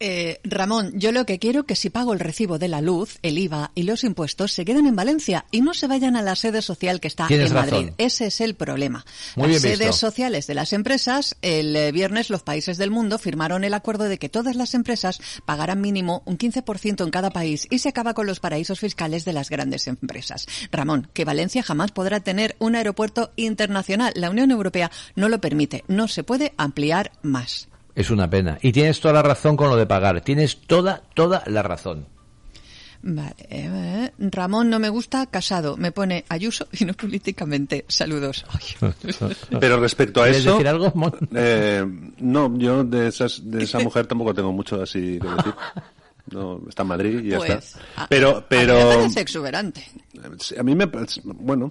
[0.00, 3.38] Eh, Ramón, yo lo que quiero que si pago el recibo de la luz, el
[3.38, 6.62] IVA y los impuestos se queden en Valencia y no se vayan a la sede
[6.62, 7.72] social que está Tienes en Madrid.
[7.72, 7.94] razón.
[7.98, 9.04] Ese es el problema.
[9.36, 9.92] Muy las sedes visto.
[9.94, 14.18] sociales de las empresas, el eh, viernes los países del mundo firmaron el acuerdo de
[14.18, 18.26] que todas las empresas pagarán mínimo un 15% en cada país y se acaba con
[18.26, 20.46] los paraísos fiscales de las grandes empresas.
[20.72, 24.12] Ramón, que Valencia jamás podrá tener un aeropuerto internacional.
[24.16, 25.84] La Unión Europea no lo permite.
[25.88, 27.68] No se puede ampliar más.
[27.94, 28.58] Es una pena.
[28.60, 30.20] Y tienes toda la razón con lo de pagar.
[30.22, 32.06] Tienes toda, toda la razón.
[33.06, 33.34] Vale.
[33.50, 35.76] eh, Ramón no me gusta, casado.
[35.76, 37.84] Me pone Ayuso y no políticamente.
[37.86, 38.46] Saludos.
[38.48, 38.90] Ay.
[39.60, 41.12] Pero respecto a ¿Quieres eso, decir algo, Mon?
[41.34, 41.84] eh,
[42.18, 45.54] no, yo de, esas, de esa mujer tampoco tengo mucho así que decir.
[46.30, 47.80] No, está en Madrid y ya Pues, está.
[47.96, 49.84] a- Pero, A mí pero me parece exuberante.
[50.58, 51.70] a mí me parece- bueno,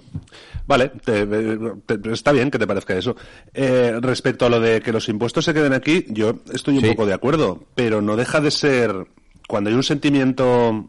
[0.68, 3.16] vale, te- te- está bien que te parezca eso.
[3.54, 6.90] Eh, respecto a lo de que los impuestos se queden aquí, yo estoy un Sí.
[6.90, 9.08] poco de acuerdo, pero no deja de ser
[9.48, 10.88] cuando hay un sentimiento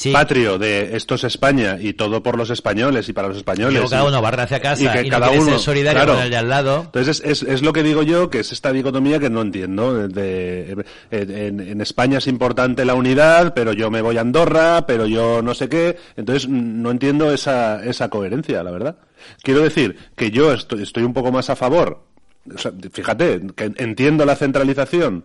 [0.00, 0.12] Sí.
[0.12, 3.74] patrio de esto es España y todo por los españoles y para los españoles.
[3.74, 5.98] Luego cada y- uno barra hacia casa y y, que no cada uno, ser solidario
[5.98, 6.14] claro.
[6.14, 6.82] con el de al lado.
[6.86, 10.08] Entonces es, es, es lo que digo yo, que es esta dicotomía que no entiendo.
[10.08, 14.86] De, de- en, en España es importante la unidad, pero yo me voy a Andorra,
[14.86, 15.98] pero yo no sé qué.
[16.16, 18.96] Entonces no entiendo esa, esa coherencia, la verdad.
[19.42, 22.04] Quiero decir que yo estoy, estoy un poco más a favor.
[22.54, 25.24] O sea, fíjate, que entiendo la centralización,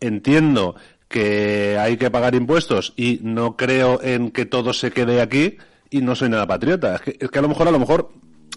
[0.00, 0.76] entiendo
[1.14, 6.00] que hay que pagar impuestos y no creo en que todo se quede aquí y
[6.00, 6.96] no soy nada patriota.
[6.96, 8.10] Es que, es que a lo mejor, a lo mejor,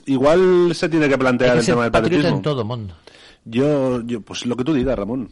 [0.08, 2.38] igual se tiene que plantear que el tema del patriotismo.
[2.38, 2.92] en todo, Mon.
[3.46, 5.30] Yo, yo, pues lo que tú digas, Ramón.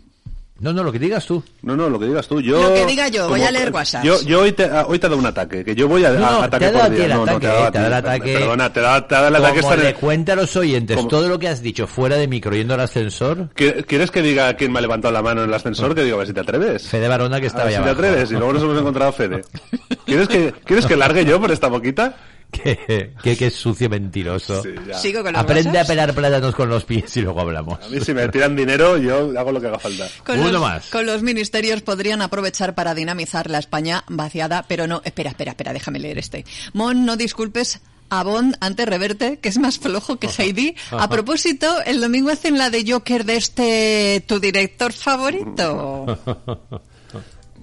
[0.57, 1.43] No, no, lo que digas tú.
[1.63, 2.39] No, no, lo que digas tú.
[2.39, 4.05] Yo, Lo que diga yo, voy a leer WhatsApps.
[4.05, 6.11] Yo, yo hoy, te, ah, hoy te he dado un ataque, que yo voy a,
[6.11, 7.03] No, a- ataque te por día.
[7.05, 8.33] el No, no, te ha dado a te ha dado el ataque.
[8.33, 9.61] Perdona, te ha dado, te ha dado el ataque.
[9.61, 12.55] Como le cuenta a los oyentes Como- todo lo que has dicho fuera de micro
[12.55, 15.53] yendo al ascensor, ¿Qui- ¿Quieres que diga quién me ha levantado la mano en el
[15.53, 15.93] ascensor?
[15.93, 16.87] Que digo, a ver si te atreves.
[16.87, 18.31] Fede Barona que A estaba ver ya si te atreves.
[18.31, 19.41] Y luego nos hemos encontrado a Fede.
[20.05, 22.15] ¿Quieres que, ¿Quieres que largue yo por esta boquita?
[22.57, 24.61] Que, que, que es sucio mentiroso.
[24.61, 24.97] Sí, ya.
[24.97, 27.79] Sigo con Aprende a pelar plátanos con los pies y luego hablamos.
[27.83, 30.07] A mí si me tiran dinero, yo hago lo que haga falta.
[30.25, 30.89] Con Uno los, más.
[30.89, 35.01] Con los ministerios podrían aprovechar para dinamizar la España vaciada, pero no.
[35.03, 36.45] Espera, espera, espera, déjame leer este.
[36.73, 40.75] Mon, no disculpes a Bond ante Reverte, que es más flojo que Heidi.
[40.91, 46.19] A propósito, el domingo hacen la de Joker de este, tu director favorito.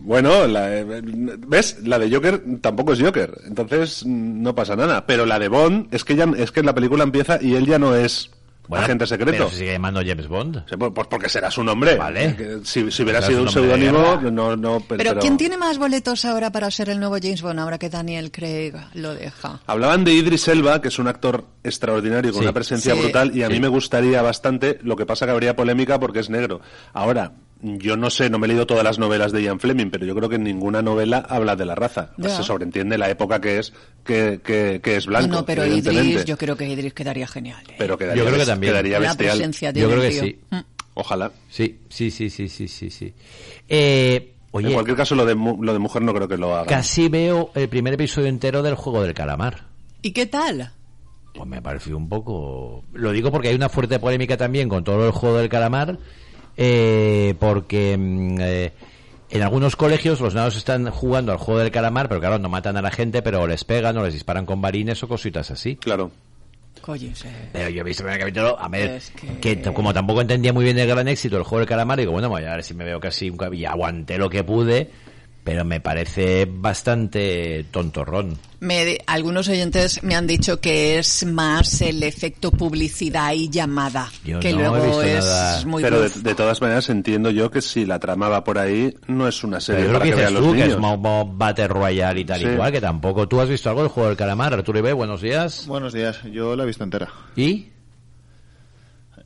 [0.04, 1.78] Bueno, la, eh, ¿ves?
[1.84, 5.06] La de Joker tampoco es Joker, entonces mm, no pasa nada.
[5.06, 7.78] Pero la de Bond es que ya es que la película empieza y él ya
[7.78, 8.30] no es
[8.70, 9.32] agente secreto.
[9.32, 10.64] Pero se sigue llamando James Bond.
[10.68, 11.96] Sí, pues, pues porque será su nombre.
[11.96, 12.60] Vale.
[12.64, 16.24] Si, si hubiera sido un seudónimo, no, no, pero, Pero, pero- ¿quién tiene más boletos
[16.24, 19.60] ahora para ser el nuevo James Bond ahora que Daniel Craig lo deja?
[19.66, 22.44] Hablaban de Idris Elba, que es un actor extraordinario con Sí.
[22.44, 23.00] una presencia Sí.
[23.00, 23.52] brutal, y a Sí.
[23.52, 26.60] mí me gustaría bastante, lo que pasa que habría polémica porque es negro.
[26.94, 30.04] Ahora, yo no sé, no me he leído todas las novelas de Ian Fleming, pero
[30.04, 32.10] yo creo que en ninguna novela habla de la raza.
[32.20, 33.72] Se sobreentiende la época que es,
[34.04, 35.64] que, que, que es blanco, no, no, pero.
[35.64, 37.62] Idris, yo creo que Idris quedaría genial.
[37.68, 37.74] ¿eh?
[37.78, 38.72] Pero quedaría, Yo creo que también.
[38.72, 39.36] quedaría La bestial.
[39.36, 40.38] presencia Yo creo que sí.
[40.50, 40.58] Mm.
[40.94, 41.30] Ojalá.
[41.48, 43.14] Sí, sí, sí, sí, sí, sí, sí.
[43.68, 46.54] Eh, oye, en cualquier caso, lo de, mu- lo de mujer no creo que lo
[46.54, 46.66] haga.
[46.66, 49.66] casi veo el primer episodio entero del juego del calamar.
[50.02, 50.72] ¿Y qué tal?
[51.34, 52.84] Pues me pareció un poco...
[52.92, 55.98] Lo digo porque hay una fuerte polémica también con todo el juego del calamar,
[56.56, 58.72] eh, porque mm, eh,
[59.30, 62.76] en algunos colegios los nados están jugando al juego del calamar, pero claro, no matan
[62.76, 65.76] a la gente, pero les pegan o les disparan con varines o cositas así.
[65.76, 66.10] Claro.
[66.82, 67.28] Coño, sí.
[67.52, 69.62] Pero yo he visto el primer capítulo, a ver, Es que...
[69.72, 72.44] como tampoco entendía muy bien el gran éxito del juego del calamar, digo, bueno, voy
[72.44, 74.90] a ver si me veo casi un y aguanté lo que pude,
[75.44, 78.38] pero me parece bastante tontorrón.
[78.60, 84.38] Me, algunos oyentes me han dicho que es más el efecto publicidad y llamada, Yo
[84.38, 85.64] que no he luego visto es nada.
[85.66, 89.26] muy Pero de, todas maneras entiendo yo que si la trama va por ahí, no
[89.26, 90.74] es una serie Pero es para que que, dices vean los tú, que niños.
[90.74, 92.46] es mo- mo- Battle Royale y tal Sí.
[92.46, 93.26] igual, que tampoco.
[93.26, 94.54] ¿Tú has visto algo del juego del calamar?
[94.54, 95.66] Arturo Ibe, buenos días.
[95.66, 97.08] Buenos días, yo la he visto entera.
[97.34, 97.71] ¿Y?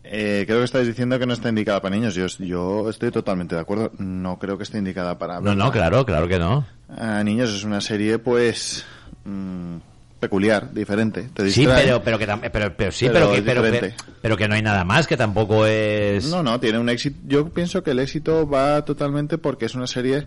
[0.09, 2.15] Eh, creo que estáis diciendo que no está indicada para niños.
[2.15, 3.91] Yo, yo estoy totalmente de acuerdo.
[3.99, 6.65] No creo que esté indicada para No, no, claro, claro que no.
[6.97, 7.51] a niños.
[7.55, 8.85] Es una serie, pues,
[9.25, 9.77] mm,
[10.21, 11.29] peculiar, diferente.
[11.35, 13.97] Te Sí, pero, pero que tam- pero, pero sí, Pero pero, que, pero, diferente.
[14.23, 16.27] pero que no hay nada más, que tampoco es...
[16.31, 17.19] No, no, tiene un éxito.
[17.27, 20.27] Yo pienso que el éxito va totalmente porque es una serie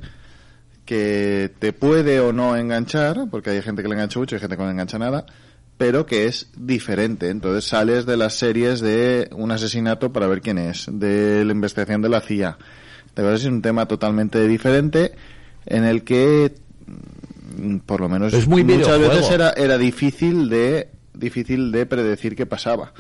[0.86, 4.42] que te puede o no enganchar, porque hay gente que le engancha mucho y hay
[4.42, 5.26] gente que no le engancha nada,
[5.80, 7.30] pero que es diferente.
[7.30, 12.02] Entonces sales de las series de un asesinato para ver quién es, de la investigación
[12.04, 12.58] de la CIA.
[13.15, 15.13] De verdad es un tema totalmente diferente
[15.65, 16.54] en el que
[17.58, 19.10] mm, por lo menos Es muy muchas videojuego.
[19.15, 22.94] veces era, era difícil de difícil de predecir qué pasaba.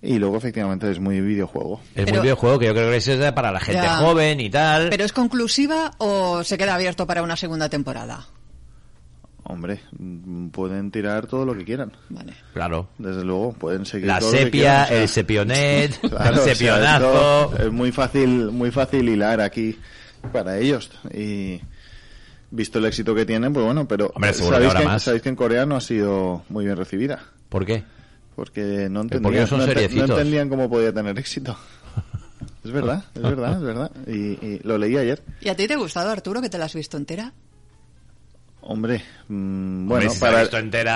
[0.00, 1.80] Y luego efectivamente es muy videojuego.
[1.94, 3.96] Es Pero- muy videojuego que yo creo que es para la gente Ya.
[3.98, 4.88] joven y tal.
[4.90, 8.26] ¿Pero es conclusiva o se queda abierto para una segunda temporada?
[9.44, 11.92] Hombre, mm, pueden tirar todo lo que quieran.
[12.08, 12.34] Vale.
[12.52, 12.88] Claro.
[12.98, 16.34] Desde luego, pueden seguir La todo lo que sepia, quieran, o sea, el sepionet, claro,
[16.34, 17.56] el o sea, sepionazo.
[17.58, 19.76] es muy fácil, muy fácil hilar aquí
[20.32, 20.90] para ellos.
[21.12, 21.60] Y
[22.50, 25.02] visto el éxito que tienen, pues bueno, pero Hombre, seguro que sabéis, que, más.
[25.02, 27.24] sabéis que en Corea no ha sido muy bien recibida.
[27.48, 27.82] ¿Por qué?
[28.36, 31.56] Porque no porque entendían, son no, no entendían cómo podía tener éxito.
[32.64, 33.90] Es verdad, es verdad, es verdad.
[34.06, 34.12] Y,
[34.46, 35.20] y lo leí ayer.
[35.40, 37.32] ¿Y a ti te ha gustado, Arturo, que te la has visto entera?
[38.64, 40.42] Hombre, mm, Hombre, bueno, si la ha para,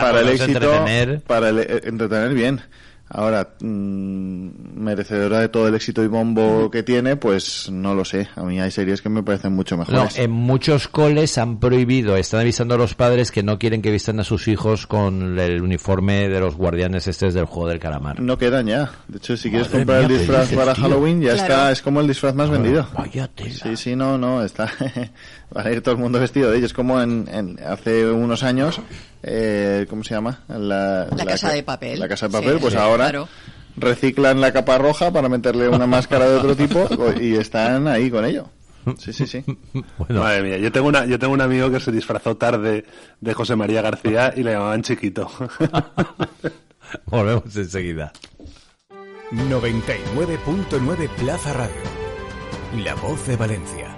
[0.01, 1.21] para el éxito, entretener.
[1.23, 2.61] para el- eh, entretener bien.
[3.09, 4.49] Ahora, mm,
[4.83, 8.29] merecedora de todo el éxito y bombo que tiene, pues no lo sé.
[8.35, 10.19] A mí hay series que me parecen mucho No, mejores.
[10.19, 14.19] en muchos coles han prohibido, están avisando a los padres que no quieren que vistan
[14.19, 18.21] a sus hijos con el uniforme de los guardianes estes del juego del calamar.
[18.21, 18.91] No quedan ya.
[19.07, 20.83] De hecho, si quieres Madre comprar mía, el ¿qué disfraz dices, para tío?
[20.83, 21.43] Halloween, ya Claro.
[21.43, 22.89] está, es como el disfraz más vendido.
[22.93, 23.51] Vaya tela.
[23.55, 24.65] Sí, sí, no, no, está.
[25.57, 26.73] Va a ir todo el mundo vestido de ellos.
[26.73, 28.81] Como en, en- hace unos años,
[29.27, 30.41] eh, ¿cómo se llama?
[30.49, 31.99] La, La Casa ca- de Papel.
[32.01, 33.29] La casa de papel, Sí, pues sí, ahora claro.
[33.77, 36.89] reciclan la capa roja para meterle una máscara de otro tipo
[37.21, 38.49] y están ahí con ello.
[38.99, 39.45] Sí, sí, sí.
[39.99, 42.85] Bueno, Madre mía, yo tengo, una, yo tengo un amigo que se disfrazó tarde
[43.21, 45.29] de José María García y le llamaban chiquito.
[47.07, 48.13] volvemos enseguida.
[49.33, 51.83] 99.9 Plaza Radio.
[52.85, 53.96] La voz de Valencia.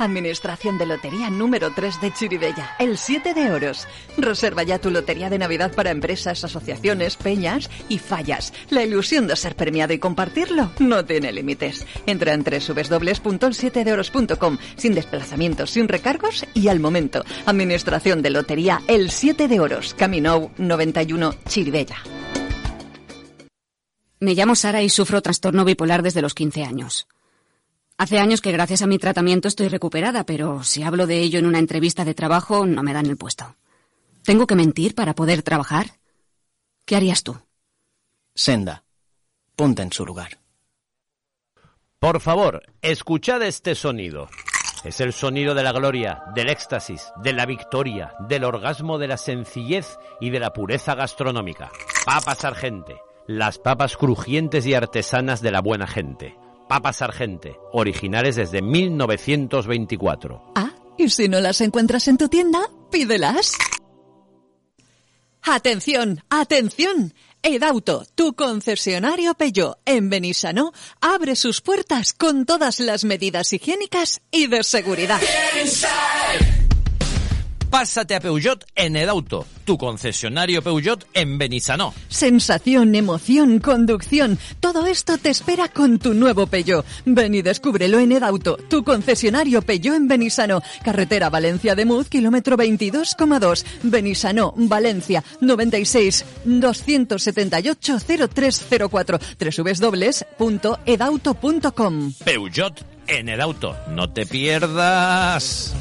[0.00, 3.86] Administración de Lotería número 3 de Chiribella, el 7 de oros.
[4.16, 8.54] Reserva ya tu lotería de Navidad para empresas, asociaciones, peñas y fallas.
[8.70, 11.86] La ilusión de ser premiado y compartirlo no tiene límites.
[12.06, 17.22] Entra en www.el7deoros.com sin desplazamientos, sin recargos y al momento.
[17.44, 21.98] Administración de Lotería, el 7 de oros, Camino 91, Chiribella.
[24.18, 27.06] Me llamo Sara y sufro trastorno bipolar desde los 15 años.
[28.00, 31.44] Hace años que gracias a mi tratamiento estoy recuperada, pero si hablo de ello en
[31.44, 33.56] una entrevista de trabajo no me dan el puesto.
[34.24, 35.98] ¿Tengo que mentir para poder trabajar?
[36.86, 37.36] ¿Qué harías tú?
[38.34, 38.84] Senda.
[39.54, 40.38] Ponte en su lugar.
[41.98, 44.30] Por favor, escuchad este sonido.
[44.82, 49.18] Es el sonido de la gloria, del éxtasis, de la victoria, del orgasmo, de la
[49.18, 51.70] sencillez y de la pureza gastronómica.
[52.06, 56.34] Papas Argente, las papas crujientes y artesanas de la buena gente.
[56.70, 60.52] Papas Argente, originales desde 1924.
[60.54, 62.60] Ah, y si no las encuentras en tu tienda,
[62.92, 63.54] pídelas.
[65.42, 67.12] Atención, atención.
[67.42, 74.46] Edauto, tu concesionario Peugeot en Benissanó, abre sus puertas con todas las medidas higiénicas y
[74.46, 75.20] de seguridad.
[77.70, 81.94] Pásate a Peugeot en Edauto, tu concesionario Peugeot en Benissanó.
[82.08, 86.84] Sensación, emoción, conducción, todo esto te espera con tu nuevo Peugeot.
[87.04, 92.56] Ven y descúbrelo en Edauto, tu concesionario Peugeot en Benissanó, carretera Valencia de Muz, kilómetro
[92.56, 99.18] 22,2, Benissanó, Valencia, 96 278 0304,
[100.38, 102.14] www.edauto.com.
[102.24, 105.72] Peugeot en Edauto, no te pierdas.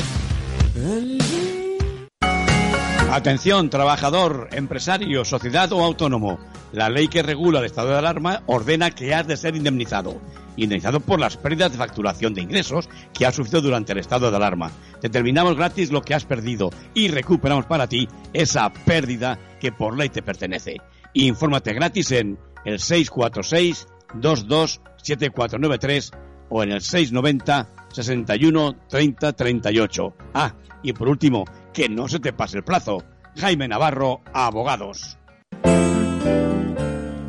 [3.12, 6.39] Atención, trabajador, empresario, sociedad o autónomo.
[6.72, 10.22] La ley que regula el estado de alarma ordena que has de ser indemnizado.
[10.58, 14.38] Indemnizado por las pérdidas de facturación de ingresos que has sufrido durante el estado de
[14.38, 14.72] alarma.
[15.02, 20.10] Determinamos gratis lo que has perdido y recuperamos para ti esa pérdida que por ley
[20.10, 20.78] te pertenece.
[21.13, 26.12] Infórmate gratis en el 646 227493
[26.50, 30.13] o en el 690 61 30 38.
[30.36, 33.03] Ah, y por último, que no se te pase el plazo.
[33.38, 35.19] Jaime Navarro, abogados.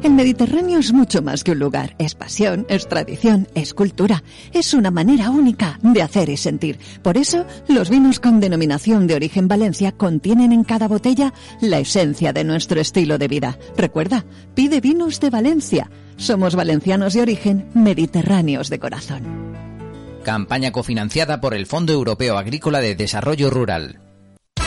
[0.02, 4.22] El Mediterráneo es mucho más que un lugar, es pasión, es tradición, es cultura,
[4.54, 6.78] es una manera única de hacer y sentir.
[7.02, 12.32] Por eso, los vinos con denominación de origen Valencia contienen en cada botella la esencia
[12.32, 13.58] de nuestro estilo de vida.
[13.76, 14.24] Recuerda,
[14.54, 15.90] pide vinos de Valencia.
[16.16, 19.22] Somos valencianos de origen, mediterráneos de corazón.
[20.24, 24.00] Campaña cofinanciada por el Fondo Europeo Agrícola de Desarrollo Rural.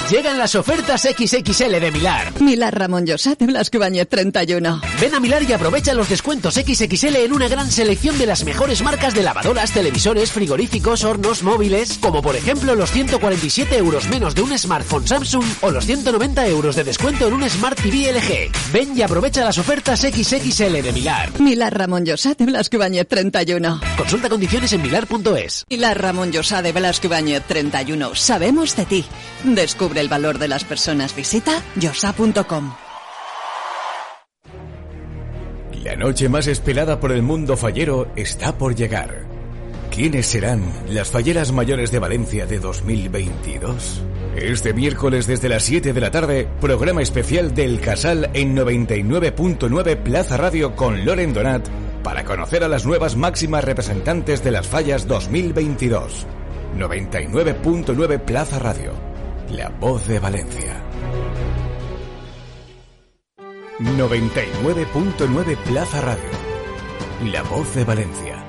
[0.10, 2.42] Llegan las ofertas XXL de Milar.
[2.42, 4.82] Milar Ramón Llosat de Blasco Ibáñez 31.
[5.00, 8.84] Ven a Milar y aprovecha los descuentos XXL en una gran selección de las mejores
[8.84, 14.42] marcas de lavadoras, televisores, frigoríficos, hornos, móviles, como por ejemplo los 147 euros menos de
[14.42, 18.52] un smartphone Samsung o los 190 euros de descuento en un Smart TV LG.
[18.74, 21.40] Ven y aprovecha las ofertas XXL de Milar.
[21.40, 23.80] Milar Ramón Llosat de Blasco Ibáñez 31.
[23.98, 25.66] Consulta condiciones en milar.es.
[25.70, 28.16] Milar Ramón Llosat de Blasco Ibáñez 31.
[28.16, 29.06] Sabemos de ti.
[29.46, 31.16] Descubre el valor de las personas.
[31.16, 32.74] Visita yosa.com.
[35.84, 39.26] La noche más esperada por el mundo fallero está por llegar.
[39.94, 44.02] ¿Quiénes serán las falleras mayores de Valencia de 2022?
[44.36, 50.38] Este miércoles desde las 7 de la tarde, programa especial del Casal en 99.9 Plaza
[50.38, 51.68] Radio con Loren Donat
[52.02, 56.26] para conocer a las nuevas máximas representantes de las fallas 2022.
[56.76, 58.94] 99.9 Plaza Radio,
[59.50, 60.82] la voz de Valencia.
[63.80, 66.30] 99.9 Plaza Radio,
[67.32, 68.44] la voz de Valencia.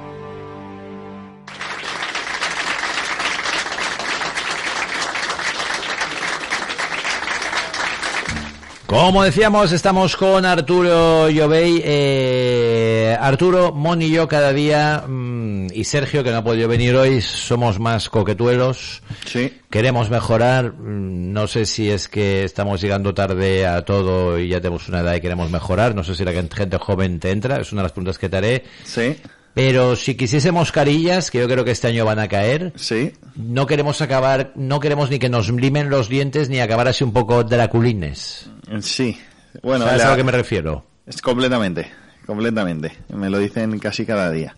[8.87, 15.34] Como decíamos, estamos con Arturo Llovey, eh, Arturo, Moni y yo cada día, mm,
[15.73, 19.03] y Sergio, que no ha podido venir hoy, somos más coquetuelos.
[19.27, 19.53] Sí.
[19.71, 24.89] Queremos mejorar, no sé si es que estamos llegando tarde a todo y ya tenemos
[24.89, 27.83] una edad y queremos mejorar, no sé si la gente joven te entra, es una
[27.83, 28.65] de las preguntas que te haré.
[28.85, 29.17] Sí.
[29.55, 33.13] Pero si quisiésemos carillas, que yo creo que este año van a caer, sí.
[33.37, 37.13] no queremos acabar, no queremos ni que nos limen los dientes ni acabar así un
[37.13, 38.51] poco draculines.
[38.81, 39.17] Sí.
[39.63, 40.85] Bueno, ¿Sabes la- a lo que me refiero?
[41.07, 41.89] Es completamente,
[42.27, 42.93] completamente.
[43.15, 44.57] Me lo dicen casi cada día.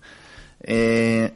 [0.63, 1.33] Eh,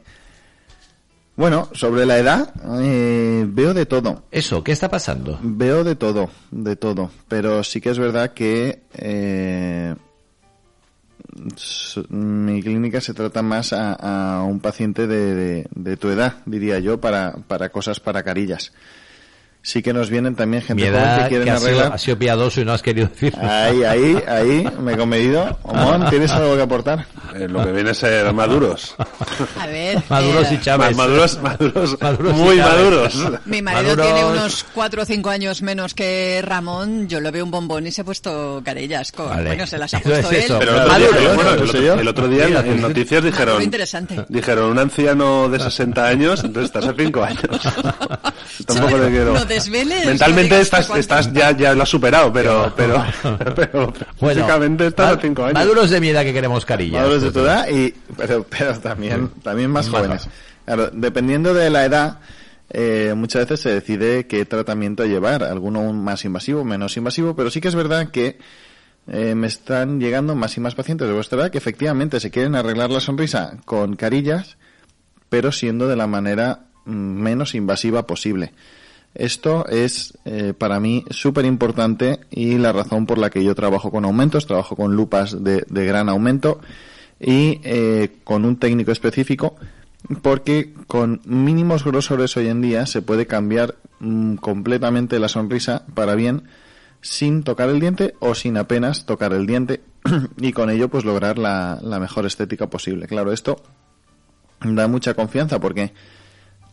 [1.35, 4.23] bueno, sobre la edad, eh, veo de todo.
[4.31, 5.39] Eso, ¿qué está pasando?
[5.41, 7.09] Veo de todo, de todo.
[7.27, 9.95] Pero sí que es verdad que eh,
[12.09, 13.93] mi clínica se trata más a,
[14.39, 18.71] a un paciente de, de- de tu edad, diría yo, para, para cosas para carillas.
[19.63, 21.93] Sí que nos vienen también gente joven que que quieren ha sido, arreglar.
[21.93, 23.33] ha sido piadoso y no has querido decir.
[23.39, 25.59] Ahí, ahí, ahí, me he comedido.
[25.61, 27.05] Omón, ¿tienes algo que aportar?
[27.35, 28.95] Eh, lo que viene a ser maduros.
[29.59, 30.01] A ver.
[30.09, 30.97] Maduros eh, y Chávez.
[30.97, 33.15] Ma- Maduros, maduros, Maduros muy maduros.
[33.45, 34.05] Mi marido Maduros.
[34.05, 37.07] tiene unos cuatro o cinco años menos que Ramón.
[37.07, 39.11] Yo lo veo un bombón y se ha puesto carellas.
[39.11, 39.49] Con, Vale.
[39.49, 40.57] Bueno, se las ha puesto es él.
[40.59, 44.25] Pero el otro día, en noticias dijeron, Muy interesante.
[44.27, 47.41] dijeron un anciano de 60 años, entonces estás a 5 años.
[48.65, 49.33] Tampoco le quiero.
[49.33, 53.03] No desveles, Mentalmente estás, estás ya, ya lo has superado, pero, pero,
[53.55, 55.53] pero, Bueno, físicamente estás a 5 años.
[55.53, 57.01] Maduros de mi edad que queremos carillas.
[57.01, 60.23] Maduros de tu edad y pero pero también también más Más jóvenes.
[60.23, 60.51] Claro
[60.91, 62.19] dependiendo de la edad
[62.69, 67.59] eh, muchas veces se decide qué tratamiento llevar alguno más invasivo menos invasivo pero sí
[67.59, 68.37] que es verdad que
[69.07, 72.55] eh, me están llegando más y más pacientes de vuestra edad que efectivamente se quieren
[72.55, 74.57] arreglar la sonrisa con carillas
[75.29, 78.53] pero siendo de la manera mm, menos invasiva posible
[79.13, 83.91] Esto es eh, para mí súper importante y la razón por la que yo trabajo
[83.91, 86.61] con aumentos, trabajo con lupas de, gran aumento
[87.19, 89.55] y eh, con un técnico específico
[90.21, 96.15] porque con mínimos grosores hoy en día se puede cambiar mm, completamente la sonrisa para
[96.15, 96.43] bien
[97.01, 99.81] sin tocar el diente o sin apenas tocar el diente
[100.37, 103.07] y con ello pues lograr la, la mejor estética posible.
[103.07, 103.61] Claro, esto
[104.61, 105.93] da mucha confianza porque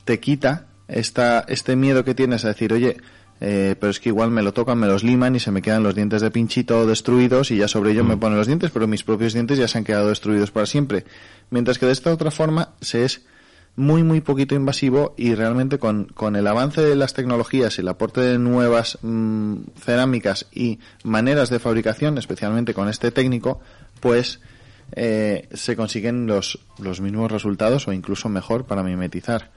[0.05, 2.97] te quita esta, este miedo que tienes a decir, oye,
[3.41, 5.83] eh, pero es que igual me lo tocan, me los liman y se me quedan
[5.85, 8.21] los dientes de pinchito destruidos y ya sobre ello me Mm.
[8.21, 11.05] ponen los dientes, pero mis propios dientes ya se han quedado destruidos para siempre.
[11.51, 13.23] Mientras que de esta otra forma se es
[13.77, 17.89] muy, muy poquito invasivo y realmente con, con el avance de las tecnologías y el
[17.89, 23.61] aporte de nuevas mm, cerámicas y maneras de fabricación, especialmente con este técnico,
[24.01, 24.41] pues
[24.93, 29.53] eh, se consiguen los, los mismos resultados o incluso mejor para mimetizar.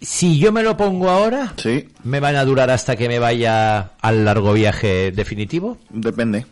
[0.00, 3.92] Si yo me lo pongo ahora, Sí, ¿me van a durar hasta que me vaya
[4.00, 5.78] al largo viaje definitivo?
[5.90, 6.46] depende.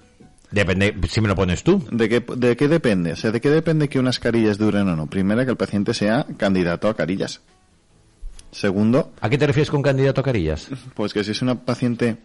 [0.51, 1.82] Depende si me lo pones tú.
[1.90, 3.12] ¿De qué, ¿De qué depende?
[3.12, 5.07] O sea, ¿de qué depende que unas carillas duren o no?
[5.09, 7.40] Primero, que el paciente sea candidato a carillas.
[8.53, 10.68] Segundo, ¿A qué te refieres con candidato a carillas?
[10.94, 12.16] pues que si es una paciente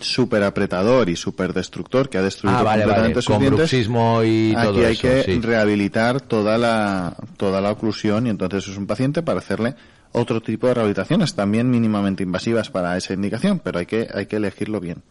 [0.00, 3.58] súper apretador y súper destructor que ha destruido Ah, vale, completamente vale, sus con dientes,
[3.70, 5.40] bruxismo y aquí todo hay eso, que sí.
[5.40, 9.74] rehabilitar toda la, toda la oclusión y entonces es un paciente para hacerle
[10.16, 14.36] otro tipo de rehabilitaciones, también mínimamente invasivas para esa indicación, pero hay que, hay que
[14.36, 15.02] elegirlo bien.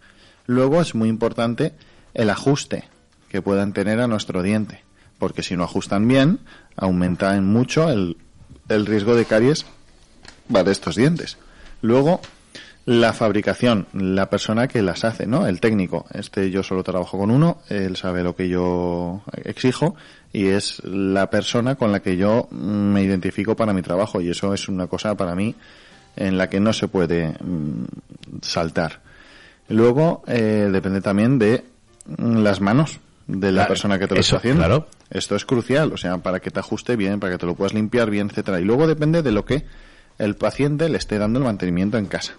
[0.47, 1.73] Luego es muy importante
[2.15, 2.85] el ajuste
[3.29, 4.83] que puedan tener a nuestro diente,
[5.19, 6.39] porque si no ajustan bien,
[6.75, 8.17] aumenta en mucho el,
[8.67, 9.67] el riesgo de caries
[10.51, 11.37] para estos dientes.
[11.83, 12.19] Luego,
[12.85, 15.45] la fabricación, la persona que las hace, ¿no?
[15.45, 16.07] El técnico.
[16.13, 19.95] Este yo solo trabajo con uno, él sabe lo que yo exijo
[20.35, 24.53] y es la persona con la que yo me identifico para mi trabajo y eso
[24.53, 25.55] es una cosa para mí
[26.17, 27.85] en la que no se puede mm,
[28.41, 28.99] saltar.
[29.69, 31.63] Luego, eh, depende también de
[32.17, 34.59] mm, las manos de la Claro, persona que te lo eso, está haciendo.
[34.59, 34.87] claro.
[35.09, 37.73] Esto es crucial, o sea, para que te ajuste bien, para que te lo puedas
[37.73, 38.59] limpiar bien, etcétera.
[38.59, 39.63] Y luego depende de lo que
[40.17, 42.33] el paciente le esté dando el mantenimiento en casa.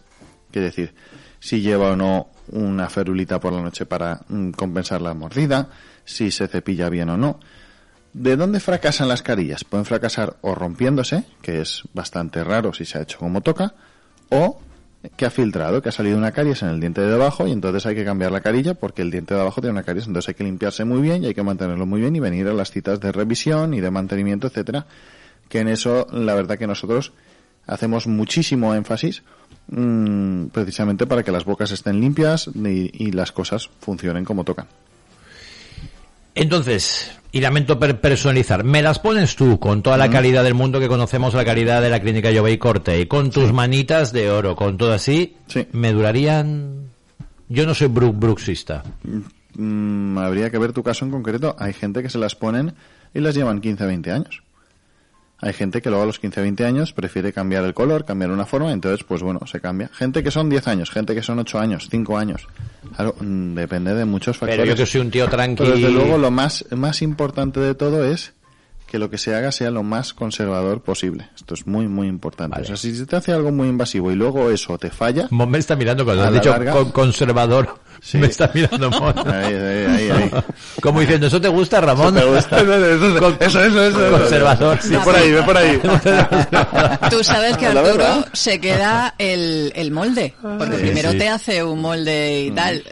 [0.51, 0.92] Quiere decir,
[1.40, 5.70] si lleva o no una ferulita por la noche para mm, compensar la mordida,
[6.05, 7.40] si se cepilla bien o no.
[8.16, 9.62] ¿De dónde fracasan las carillas?
[9.64, 13.74] Pueden fracasar o rompiéndose, que es bastante raro si se ha hecho como toca,
[14.30, 14.58] o
[15.18, 17.84] que ha filtrado, que ha salido una caries en el diente de abajo y entonces
[17.84, 20.34] hay que cambiar la carilla porque el diente de abajo tiene una caries, entonces hay
[20.34, 23.00] que limpiarse muy bien y hay que mantenerlo muy bien y venir a las citas
[23.00, 24.86] de revisión y de mantenimiento, etcétera,
[25.50, 27.12] que en eso la verdad que nosotros
[27.66, 29.24] hacemos muchísimo énfasis
[29.68, 34.68] mm, precisamente para que las bocas estén limpias y, y las cosas funcionen como tocan.
[36.34, 40.80] Entonces, y lamento per- personalizar, me las pones tú con toda la calidad del mundo
[40.80, 44.57] que conocemos, la calidad de la clínica Jovey Corte, y con tus manitas de oro,
[44.57, 45.37] con todo así,
[45.72, 46.87] me durarían...
[47.49, 48.82] Yo no soy bru bruxista.
[49.55, 51.55] Mm, habría que ver tu caso en concreto.
[51.59, 52.74] Hay gente que se las ponen
[53.14, 54.43] y las llevan 15, 20 años.
[55.39, 58.47] Hay gente que luego a los 15, 20 años prefiere cambiar el color, cambiar una
[58.47, 59.91] forma, entonces pues bueno, se cambia.
[59.93, 62.47] Gente que son 10 años, gente que son 8 años, 5 años.
[62.97, 64.70] Claro, mm, depende de muchos Pero factores.
[64.70, 68.05] yo que soy un tío tranqui- Pero desde luego lo más, más importante de todo
[68.05, 68.32] es
[68.87, 71.28] que lo que se haga sea lo más conservador posible.
[71.34, 72.61] Esto es muy, muy importante.
[72.61, 75.26] O sea, si se te hace algo muy invasivo y luego eso te falla...
[75.30, 77.78] Mon me está mirando cuando has la dicho larga- con- conservador.
[78.01, 78.18] Sí.
[78.18, 79.14] Me está mirando Mon.
[79.28, 80.30] Ahí, ahí, ahí.
[80.80, 82.16] Como diciendo, ¿eso te gusta, Ramón?
[82.16, 82.57] Eso te gusta.
[83.47, 84.11] Eso, eso, eso.
[84.11, 84.78] Conservador.
[84.88, 85.80] Ve por ahí, ve por ahí.
[87.11, 91.18] Tú sabes que La Arturo se queda el, el molde, porque Sí, primero sí.
[91.18, 92.82] te hace un molde y tal.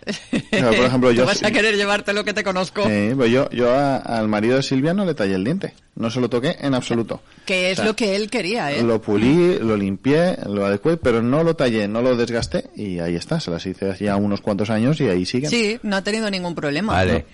[0.51, 3.49] Claro, por ejemplo, Tú yo vas a querer llevarte lo que te conozco, pues yo,
[3.51, 5.75] yo a- al marido de Silvia no le tallé el diente.
[5.97, 7.21] No se lo toqué en absoluto.
[7.47, 8.83] que es o sea, lo que él quería, ¿eh?
[8.83, 13.15] Lo pulí, lo limpié, lo adecué, pero no lo tallé, no lo desgasté y ahí
[13.15, 13.39] está.
[13.39, 15.51] Se las hice ya unos cuantos años y ahí siguen.
[15.51, 16.93] Sí, no ha tenido ningún problema.
[16.93, 17.27] Vale.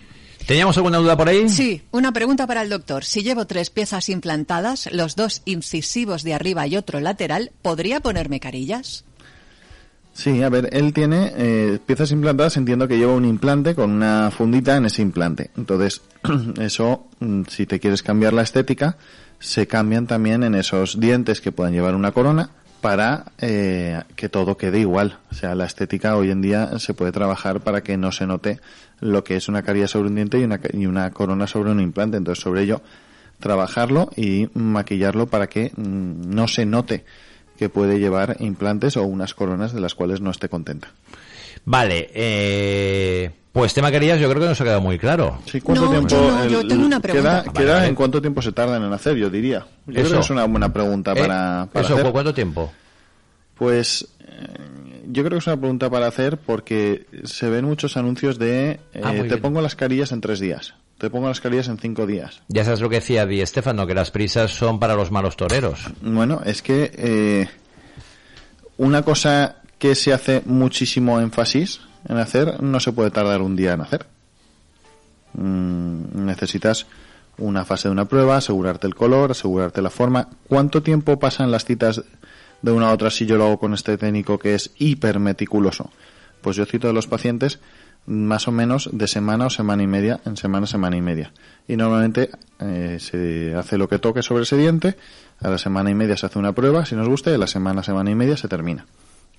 [0.47, 1.49] ¿Teníamos alguna duda por ahí?
[1.49, 3.05] Sí, una pregunta para el doctor.
[3.05, 8.41] Si llevo tres piezas implantadas, los dos incisivos de arriba y otro lateral, ¿podría ponerme
[8.41, 9.05] carillas?
[10.13, 14.31] Sí, a ver, él tiene eh, piezas implantadas, entiendo que lleva un implante con una
[14.31, 15.51] fundita en ese implante.
[15.57, 16.03] Entonces,
[16.61, 18.97] eso, mm, si te quieres cambiar la estética,
[19.39, 22.51] se cambian también en esos dientes que puedan llevar una corona
[22.81, 25.18] para eh, que todo quede igual.
[25.31, 28.61] O sea, la estética hoy en día se puede trabajar para que no se note
[29.01, 31.81] lo que es una caries sobre un diente y una, y una corona sobre un
[31.81, 32.16] implante.
[32.16, 32.83] Entonces, sobre ello,
[33.39, 37.05] trabajarlo y maquillarlo para que mm, no se note
[37.59, 40.93] que puede llevar implantes o unas coronas de las cuales no esté contenta.
[41.64, 45.40] Vale, eh, pues tema carillas yo creo que nos ha quedado muy claro.
[45.46, 47.28] Sí, ¿Cuánto No, tiempo yo no, yo el- tengo una pregunta.
[47.30, 47.86] Queda, Vale, queda vale.
[47.88, 49.66] en cuánto tiempo se tardan en hacer, yo diría.
[49.86, 50.14] Yo creo Eso.
[50.14, 52.05] que es una buena pregunta Eh, para, para ¿Eso hacer.
[52.05, 52.72] por cuánto tiempo?
[53.57, 58.38] Pues eh, yo creo que es una pregunta para hacer porque se ven muchos anuncios
[58.38, 59.40] de eh, Ah, te bien.
[59.40, 62.42] pongo las carillas en tres días, te pongo las carillas en cinco días.
[62.48, 65.80] Ya sabes lo que decía Di Stefano, que las prisas son para los malos toreros.
[66.01, 67.48] Bueno, es que eh,
[68.78, 73.72] una cosa que se hace muchísimo énfasis en hacer no se puede tardar un día
[73.72, 74.07] en hacer.
[75.34, 76.86] Mm, necesitas
[77.38, 80.28] una fase de una prueba, asegurarte el color, asegurarte la forma.
[80.48, 82.03] ¿Cuánto tiempo pasan las citas
[82.62, 85.90] de una a otra si yo lo hago con este técnico que es hiper meticuloso?
[86.42, 87.61] Pues yo cito a los pacientes
[88.07, 91.32] más o menos de semana o semana y media, en semana, semana y media.
[91.68, 94.96] Y normalmente eh, se hace lo que toque sobre ese diente,
[95.40, 97.46] a la semana y media se hace una prueba, si nos gusta, y a la
[97.46, 98.86] semana, semana y media se termina.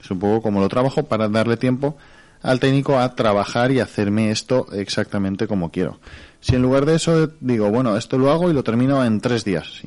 [0.01, 1.97] Es un poco como lo trabajo para darle tiempo
[2.41, 5.99] al técnico a trabajar y hacerme esto exactamente como quiero.
[6.39, 9.45] Si en lugar de eso digo, bueno, esto lo hago y lo termino en tres
[9.45, 9.81] días,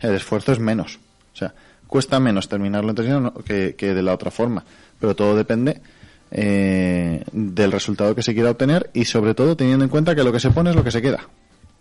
[0.00, 0.98] el esfuerzo es menos.
[1.32, 1.54] O sea,
[1.86, 4.64] cuesta menos terminarlo en tres días que, que de la otra forma.
[5.00, 5.80] Pero todo depende
[6.30, 10.32] eh, del resultado que se quiera obtener y sobre todo teniendo en cuenta que lo
[10.32, 11.28] que se pone es lo que se queda.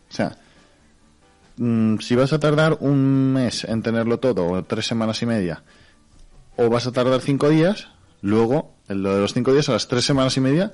[0.09, 0.35] O sea,
[1.55, 5.63] mm, si vas a tardar un mes en tenerlo todo o tres semanas y media
[6.57, 7.87] o vas a tardar cinco días,
[8.21, 10.73] luego, lo de los cinco días, a las tres semanas y media,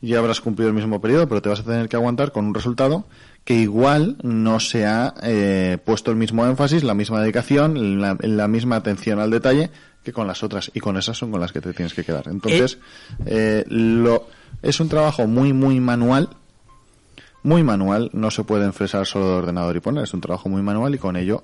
[0.00, 2.54] ya habrás cumplido el mismo periodo, pero te vas a tener que aguantar con un
[2.54, 3.06] resultado
[3.44, 8.46] que igual no se ha eh, puesto el mismo énfasis, la misma dedicación, la, la
[8.46, 9.70] misma atención al detalle
[10.04, 12.28] que con las otras, y con esas son con las que te tienes que quedar.
[12.28, 12.78] Entonces,
[13.26, 14.28] eh, lo,
[14.62, 16.30] es un trabajo muy, muy manual,
[17.42, 20.62] muy manual, no se puede enfresar solo de ordenador y poner, es un trabajo muy
[20.62, 21.42] manual y con ello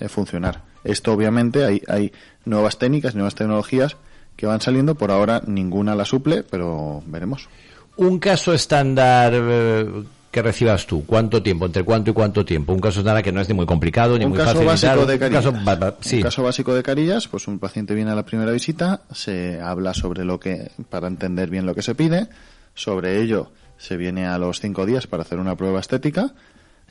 [0.00, 0.62] eh, funcionar.
[0.84, 2.12] Esto obviamente hay, hay
[2.44, 3.96] nuevas técnicas, nuevas tecnologías
[4.36, 7.48] que van saliendo, por ahora ninguna la suple, pero veremos.
[7.96, 9.86] Un caso estándar eh,
[10.30, 11.66] que recibas tú, ¿cuánto tiempo?
[11.66, 12.72] ¿Entre cuánto y cuánto tiempo?
[12.72, 15.06] Un caso estándar que no es ni muy complicado ni un muy caso facilitado.
[15.06, 15.44] básico de un carillas.
[15.44, 16.16] caso sí.
[16.16, 19.94] Un caso básico de carillas, pues un paciente viene a la primera visita, se habla
[19.94, 22.26] sobre lo que, para entender bien lo que se pide,
[22.74, 26.32] sobre ello se viene a los cinco días para hacer una prueba estética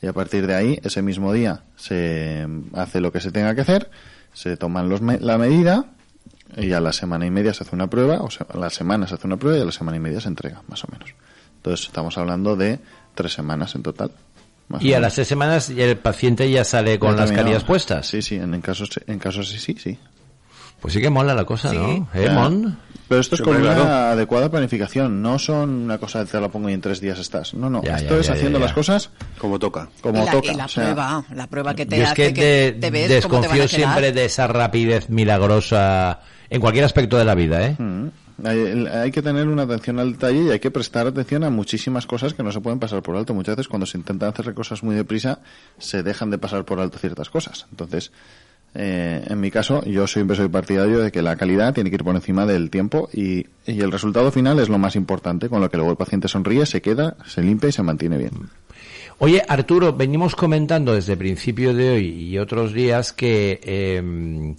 [0.02, 3.62] y a partir de ahí, ese mismo día, se hace lo que se tenga que
[3.62, 3.90] hacer,
[4.34, 5.86] se toman los me- la medida
[6.58, 9.08] y a la semana y media se hace una prueba, o sea, a la semana
[9.08, 11.14] se hace una prueba y a la semana y media se entrega, más o menos.
[11.58, 12.80] Entonces estamos hablando de
[13.16, 14.12] tres semanas en total.
[14.68, 15.02] más o Y a menos.
[15.02, 18.08] las seis semanas el paciente ya sale con Ya las carillas puestas.
[18.08, 19.98] Sí, sí, en, en casos en casos sí, sí, sí.
[20.82, 22.10] Pues sí que mola la cosa, ¿no?
[22.14, 22.30] ¿Eh.
[22.30, 22.78] Mon?
[23.08, 23.84] Pero esto es con una claro.
[23.90, 27.54] adecuada planificación, no son una cosa de te la pongo y en tres días estás.
[27.54, 28.66] No, no, Ya, esto ya, es ya, haciendo ya, ya.
[28.68, 29.88] las cosas como toca.
[30.02, 30.52] Como y la, toca.
[30.52, 32.90] y la o sea, prueba, la prueba que te Yo es hace que de- te
[32.92, 36.20] ves cómo te van a desconfío siempre de esa rapidez milagrosa
[36.54, 37.76] en cualquier aspecto de la vida, ¿eh?
[37.80, 38.08] Mm.
[38.44, 42.06] Hay, hay que tener una atención al detalle y hay que prestar atención a muchísimas
[42.06, 43.34] cosas que no se pueden pasar por alto.
[43.34, 45.40] Muchas veces cuando se intentan hacer cosas muy deprisa
[45.80, 47.66] se dejan de pasar por alto ciertas cosas.
[47.72, 48.12] Entonces,
[48.76, 52.04] eh, en mi caso, yo siempre soy partidario de que la calidad tiene que ir
[52.04, 55.72] por encima del tiempo y, y el resultado final es lo más importante, con lo
[55.72, 58.32] que luego el paciente sonríe, se queda, se limpia y se mantiene bien.
[59.18, 64.56] Oye, Arturo, venimos comentando desde el principio de hoy y otros días que eh,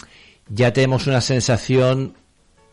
[0.49, 2.15] ya tenemos una sensación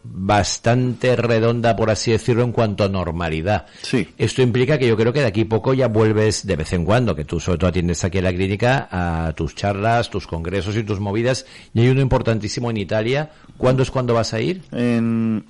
[0.03, 3.67] bastante redonda, por así decirlo, en cuanto a normalidad.
[3.82, 4.09] Sí.
[4.17, 6.86] Esto implica que yo creo que de aquí a poco ya vuelves de vez en
[6.86, 10.76] cuando, que tú sobre todo atiendes aquí en la clínica, a tus charlas, tus congresos
[10.76, 11.45] y tus movidas.
[11.74, 13.32] Y hay uno importantísimo en Italia.
[13.57, 14.63] ¿Cuándo es cuando vas a ir?
[14.72, 15.45] En,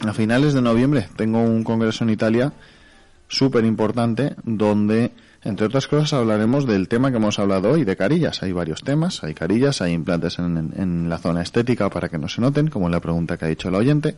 [0.00, 2.52] a finales de noviembre tengo un congreso en Italia
[3.28, 5.12] súper importante donde,
[5.44, 8.42] entre otras cosas, hablaremos del tema que hemos hablado hoy, de carillas.
[8.42, 12.18] Hay varios temas, hay carillas, hay implantes en, en- en la zona estética para que
[12.18, 14.16] no se noten, como la pregunta que ha dicho el oyente.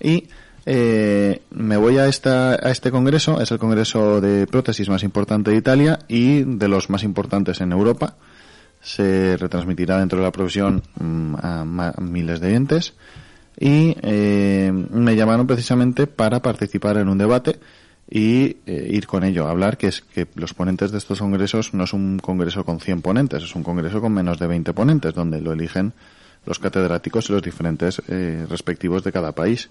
[0.00, 0.28] Y
[0.66, 5.50] eh, me voy a, esta, a este congreso, es el congreso de prótesis más importante
[5.52, 8.16] de Italia y de los más importantes en Europa.
[8.82, 12.94] Se retransmitirá dentro de la profesión mm, a miles de oyentes
[13.58, 17.60] y eh, me llamaron precisamente para participar en un debate
[18.10, 21.84] y eh, ir con ello, hablar que es que los ponentes de estos congresos no
[21.84, 25.40] es un congreso con 100 ponentes, es un congreso con menos de 20 ponentes, donde
[25.40, 25.92] lo eligen
[26.44, 29.70] los catedráticos y los diferentes eh, respectivos de cada país.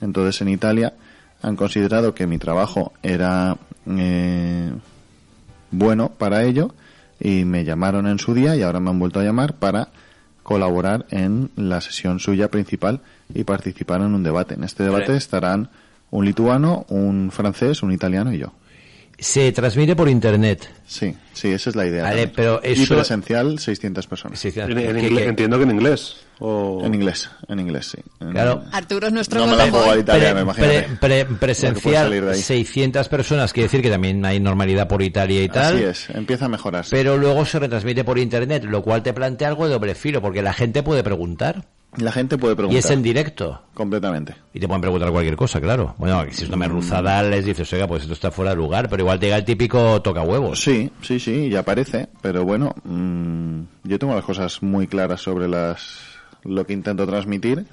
[0.00, 0.94] Entonces en Italia
[1.42, 3.56] han considerado que mi trabajo era
[3.86, 4.72] eh,
[5.72, 6.74] bueno para ello
[7.18, 9.88] y me llamaron en su día y ahora me han vuelto a llamar para
[10.44, 13.00] colaborar en la sesión suya principal
[13.34, 14.54] y participar en un debate.
[14.54, 15.70] En este debate estarán
[16.14, 18.52] un lituano, un francés, un italiano y yo.
[19.18, 20.68] Se transmite por internet.
[20.86, 22.02] Sí, sí, esa es la idea.
[22.02, 24.44] Vale, pero Y eso- presencial, 600 personas.
[24.44, 26.16] En, en ingle- entiendo que en inglés.
[26.40, 26.82] O...
[26.84, 27.98] En inglés, en inglés, sí.
[28.20, 28.64] En- Claro.
[28.72, 29.94] Arturo es nuestro No me la juego Boy.
[29.94, 30.52] al italiano,
[31.00, 32.40] Pre- presencial, salir de ahí.
[32.40, 35.76] 600 personas, quiere decir que también hay normalidad por Italia y tal.
[35.76, 36.84] Así es, empieza a mejorar.
[36.90, 40.42] Pero luego se retransmite por internet, lo cual te plantea algo de doble filo, porque
[40.42, 41.64] la gente puede preguntar.
[41.96, 42.78] La gente puede Y preguntar.
[42.78, 43.62] es en directo.
[43.74, 44.34] Completamente.
[44.52, 45.94] Y te pueden preguntar cualquier cosa, claro.
[45.98, 49.02] Bueno, si es una merluzada, les dices, oiga, pues esto está fuera de lugar, pero
[49.02, 50.60] igual te llega el típico toca huevos.
[50.62, 55.48] Sí, sí, sí, ya aparece, pero bueno, mm, yo tengo las cosas muy claras sobre
[55.48, 56.00] las
[56.44, 57.64] lo que intento transmitir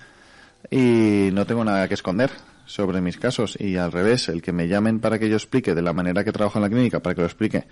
[0.69, 2.29] y no tengo nada que esconder
[2.65, 5.81] sobre mis casos y al revés, el que me llamen para que yo explique de
[5.81, 7.65] la manera que trabajo en la clínica, para que lo explique,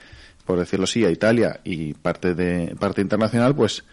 [0.45, 3.86] por decirlo así, a Italia y parte de parte internacional, pues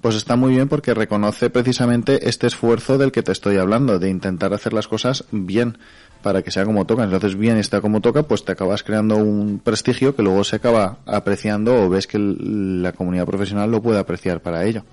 [0.00, 4.10] pues está muy bien porque reconoce precisamente este esfuerzo del que te estoy hablando, de
[4.10, 5.78] intentar hacer las cosas bien
[6.22, 7.04] para que sea como toca.
[7.04, 10.98] Entonces, bien está como toca, pues te acabas creando un prestigio que luego se acaba
[11.06, 14.84] apreciando o ves que la comunidad profesional lo puede apreciar para ello.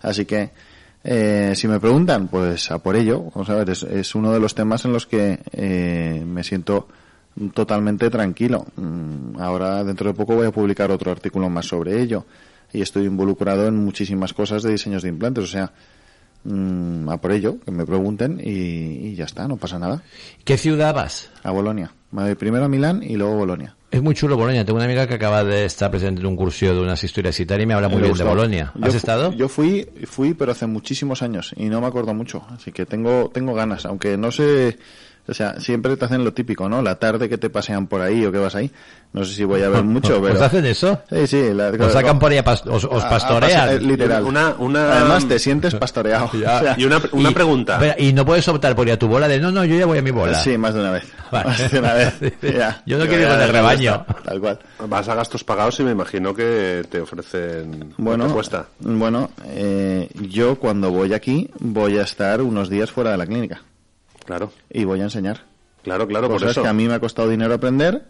[0.00, 0.50] Así que,
[1.04, 3.24] eh, si me preguntan, pues a por ello.
[3.34, 6.88] Vamos a ver, es, es uno de los temas en los que eh, me siento
[7.54, 8.66] totalmente tranquilo.
[8.76, 12.24] Mm, Ahora, dentro de poco, voy a publicar otro artículo más sobre ello.
[12.72, 15.44] Y estoy involucrado en muchísimas cosas de diseños de implantes.
[15.44, 15.72] O sea,
[16.44, 18.50] mm, a por ello, que me pregunten y,
[19.08, 20.02] y ya está, no pasa nada.
[20.44, 21.30] ¿Qué ciudad vas?
[21.42, 21.92] A Bolonia.
[22.10, 23.76] Me voy primero a Milán y luego a Bolonia.
[23.90, 24.64] Es muy chulo Bolonia.
[24.64, 27.46] Tengo una amiga que acaba de estar presente en un curso de unas historias y
[27.46, 28.24] tal y me habla muy Me bien de.
[28.24, 28.72] Bolonia.
[28.74, 29.32] Yo ¿Has fu- estado?
[29.32, 32.42] Yo fui, fui, pero hace muchísimos años y no me acuerdo mucho.
[32.50, 34.78] Así que tengo, tengo ganas, aunque no sé,
[35.28, 36.82] o sea, siempre te hacen lo típico, ¿no?
[36.82, 38.70] La tarde que te pasean por ahí o que vas ahí.
[39.12, 40.34] No sé si voy a ver mucho, pero.
[40.34, 41.00] ¿Os hacen eso?
[41.10, 41.50] Sí, sí.
[41.54, 43.60] La, ¿Os sacan por ahí a pas- os- os a- a pastorean?
[43.66, 44.24] pase- eh, literal.
[44.24, 46.26] Una- una- Además te sientes pastoreado.
[46.32, 47.78] O sea, Y una, una Y- pregunta.
[47.98, 49.98] Y no puedes optar por ir a tu bola de no, no, yo ya voy
[49.98, 50.38] a mi bola.
[50.40, 51.04] Sí, más de una vez.
[51.30, 51.48] Vale.
[51.50, 52.14] Más de una vez.
[52.42, 52.82] Ya.
[52.86, 54.04] Yo no quiero ir con el rebaño.
[54.24, 54.58] Tal cual.
[54.88, 57.94] Vas a gastos pagados y me imagino que te ofrecen.
[57.96, 58.28] Bueno,
[58.80, 63.62] bueno eh, yo cuando voy aquí voy a estar unos días fuera de la clínica.
[64.24, 64.52] Claro.
[64.70, 65.42] Y voy a enseñar.
[65.82, 66.62] Claro, claro, por Cosas eso.
[66.62, 68.04] que a mí me ha costado dinero aprender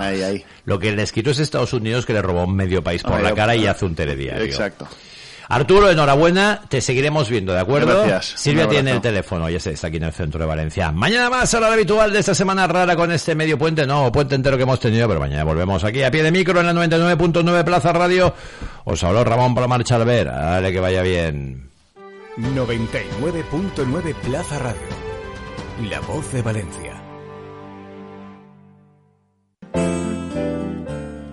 [0.65, 3.23] Lo que les quitó es Estados Unidos que le robó un medio país por Ay,
[3.23, 4.45] la cara y hace un telediario.
[4.45, 4.87] Exacto.
[5.47, 8.03] Arturo, enhorabuena, te seguiremos viendo, ¿de acuerdo?
[8.03, 8.39] Gracias.
[8.39, 10.91] Silvia tiene el teléfono, ya sé, está aquí en el centro de Valencia.
[10.91, 14.11] Mañana más a la hora habitual de esta semana rara con este medio puente, no,
[14.11, 16.73] puente entero que hemos tenido, pero mañana volvemos aquí a pie de micro en la
[16.73, 18.35] 99.9 Plaza Radio.
[18.83, 21.68] Os habló Ramón Palomar Chalver, dale que vaya bien.
[22.37, 24.81] 99.9 Plaza Radio.
[25.89, 27.03] La voz de Valencia.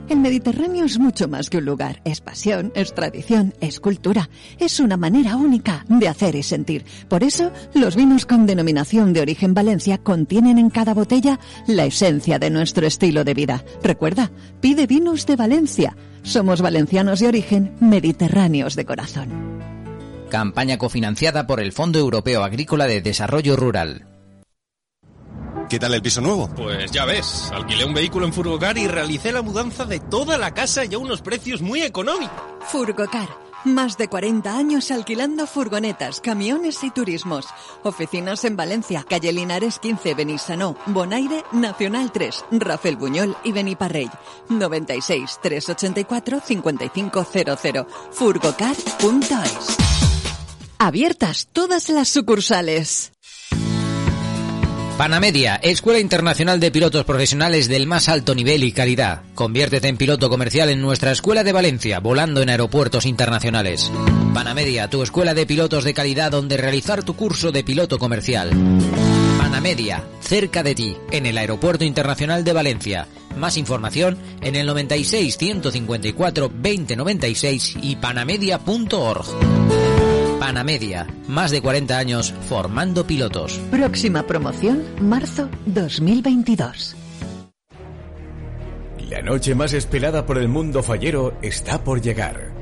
[0.08, 4.80] El Mediterráneo es mucho más que un lugar, es pasión, es tradición, es cultura, es
[4.80, 6.84] una manera única de hacer y sentir.
[7.08, 12.38] Por eso, los vinos con denominación de origen Valencia contienen en cada botella la esencia
[12.38, 13.64] de nuestro estilo de vida.
[13.82, 14.30] Recuerda,
[14.60, 15.96] pide vinos de Valencia.
[16.22, 19.75] Somos valencianos de origen, mediterráneos de corazón.
[20.30, 24.06] Campaña cofinanciada por el Fondo Europeo Agrícola de Desarrollo Rural.
[25.68, 26.48] ¿Qué tal el piso nuevo?
[26.54, 30.54] Pues ya ves, alquilé un vehículo en Furgocar y realicé la mudanza de toda la
[30.54, 32.36] casa y a unos precios muy económicos.
[32.68, 33.28] Furgocar.
[33.64, 37.48] Más de 40 años alquilando furgonetas, camiones y turismos.
[37.82, 44.10] Oficinas en Valencia, calle Linares 15, Benissanó, Bonaire, Nacional 3, Rafael Buñol y Beniparrell.
[44.48, 47.86] 96 384 5500.
[48.12, 49.95] Furgocar.es.
[50.78, 53.12] Abiertas todas las sucursales.
[54.98, 59.22] Panamedia, Escuela Internacional de Pilotos Profesionales del más alto nivel y calidad.
[59.34, 63.90] Conviértete en piloto comercial en nuestra Escuela de Valencia, volando en aeropuertos internacionales.
[64.32, 68.50] Panamedia, tu escuela de pilotos de calidad donde realizar tu curso de piloto comercial.
[69.38, 73.06] Panamedia cerca de ti, en el Aeropuerto Internacional de Valencia.
[73.36, 79.85] Más información en el 96 154 2096 y panamedia.org.
[80.38, 83.58] Panamedia, más de 40 años formando pilotos.
[83.70, 86.94] Próxima promoción, marzo 2022.
[89.08, 92.52] La noche más esperada por el mundo fallero está por llegar.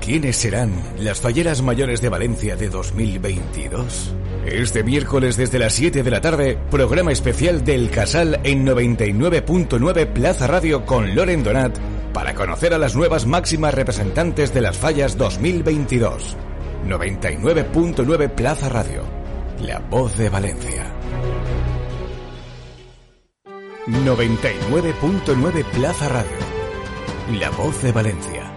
[0.00, 4.14] ¿Quiénes serán las falleras mayores de Valencia de 2022?
[4.46, 10.46] Este miércoles desde las 7 de la tarde, programa especial del Casal en 99.9 Plaza
[10.46, 11.76] Radio con Loren Donat
[12.14, 16.36] para conocer a las nuevas máximas representantes de las fallas 2022.
[16.84, 19.02] 99.9 Plaza Radio,
[19.60, 20.92] la voz de Valencia.
[23.86, 26.36] 99.9 Plaza Radio,
[27.38, 28.49] la voz de Valencia.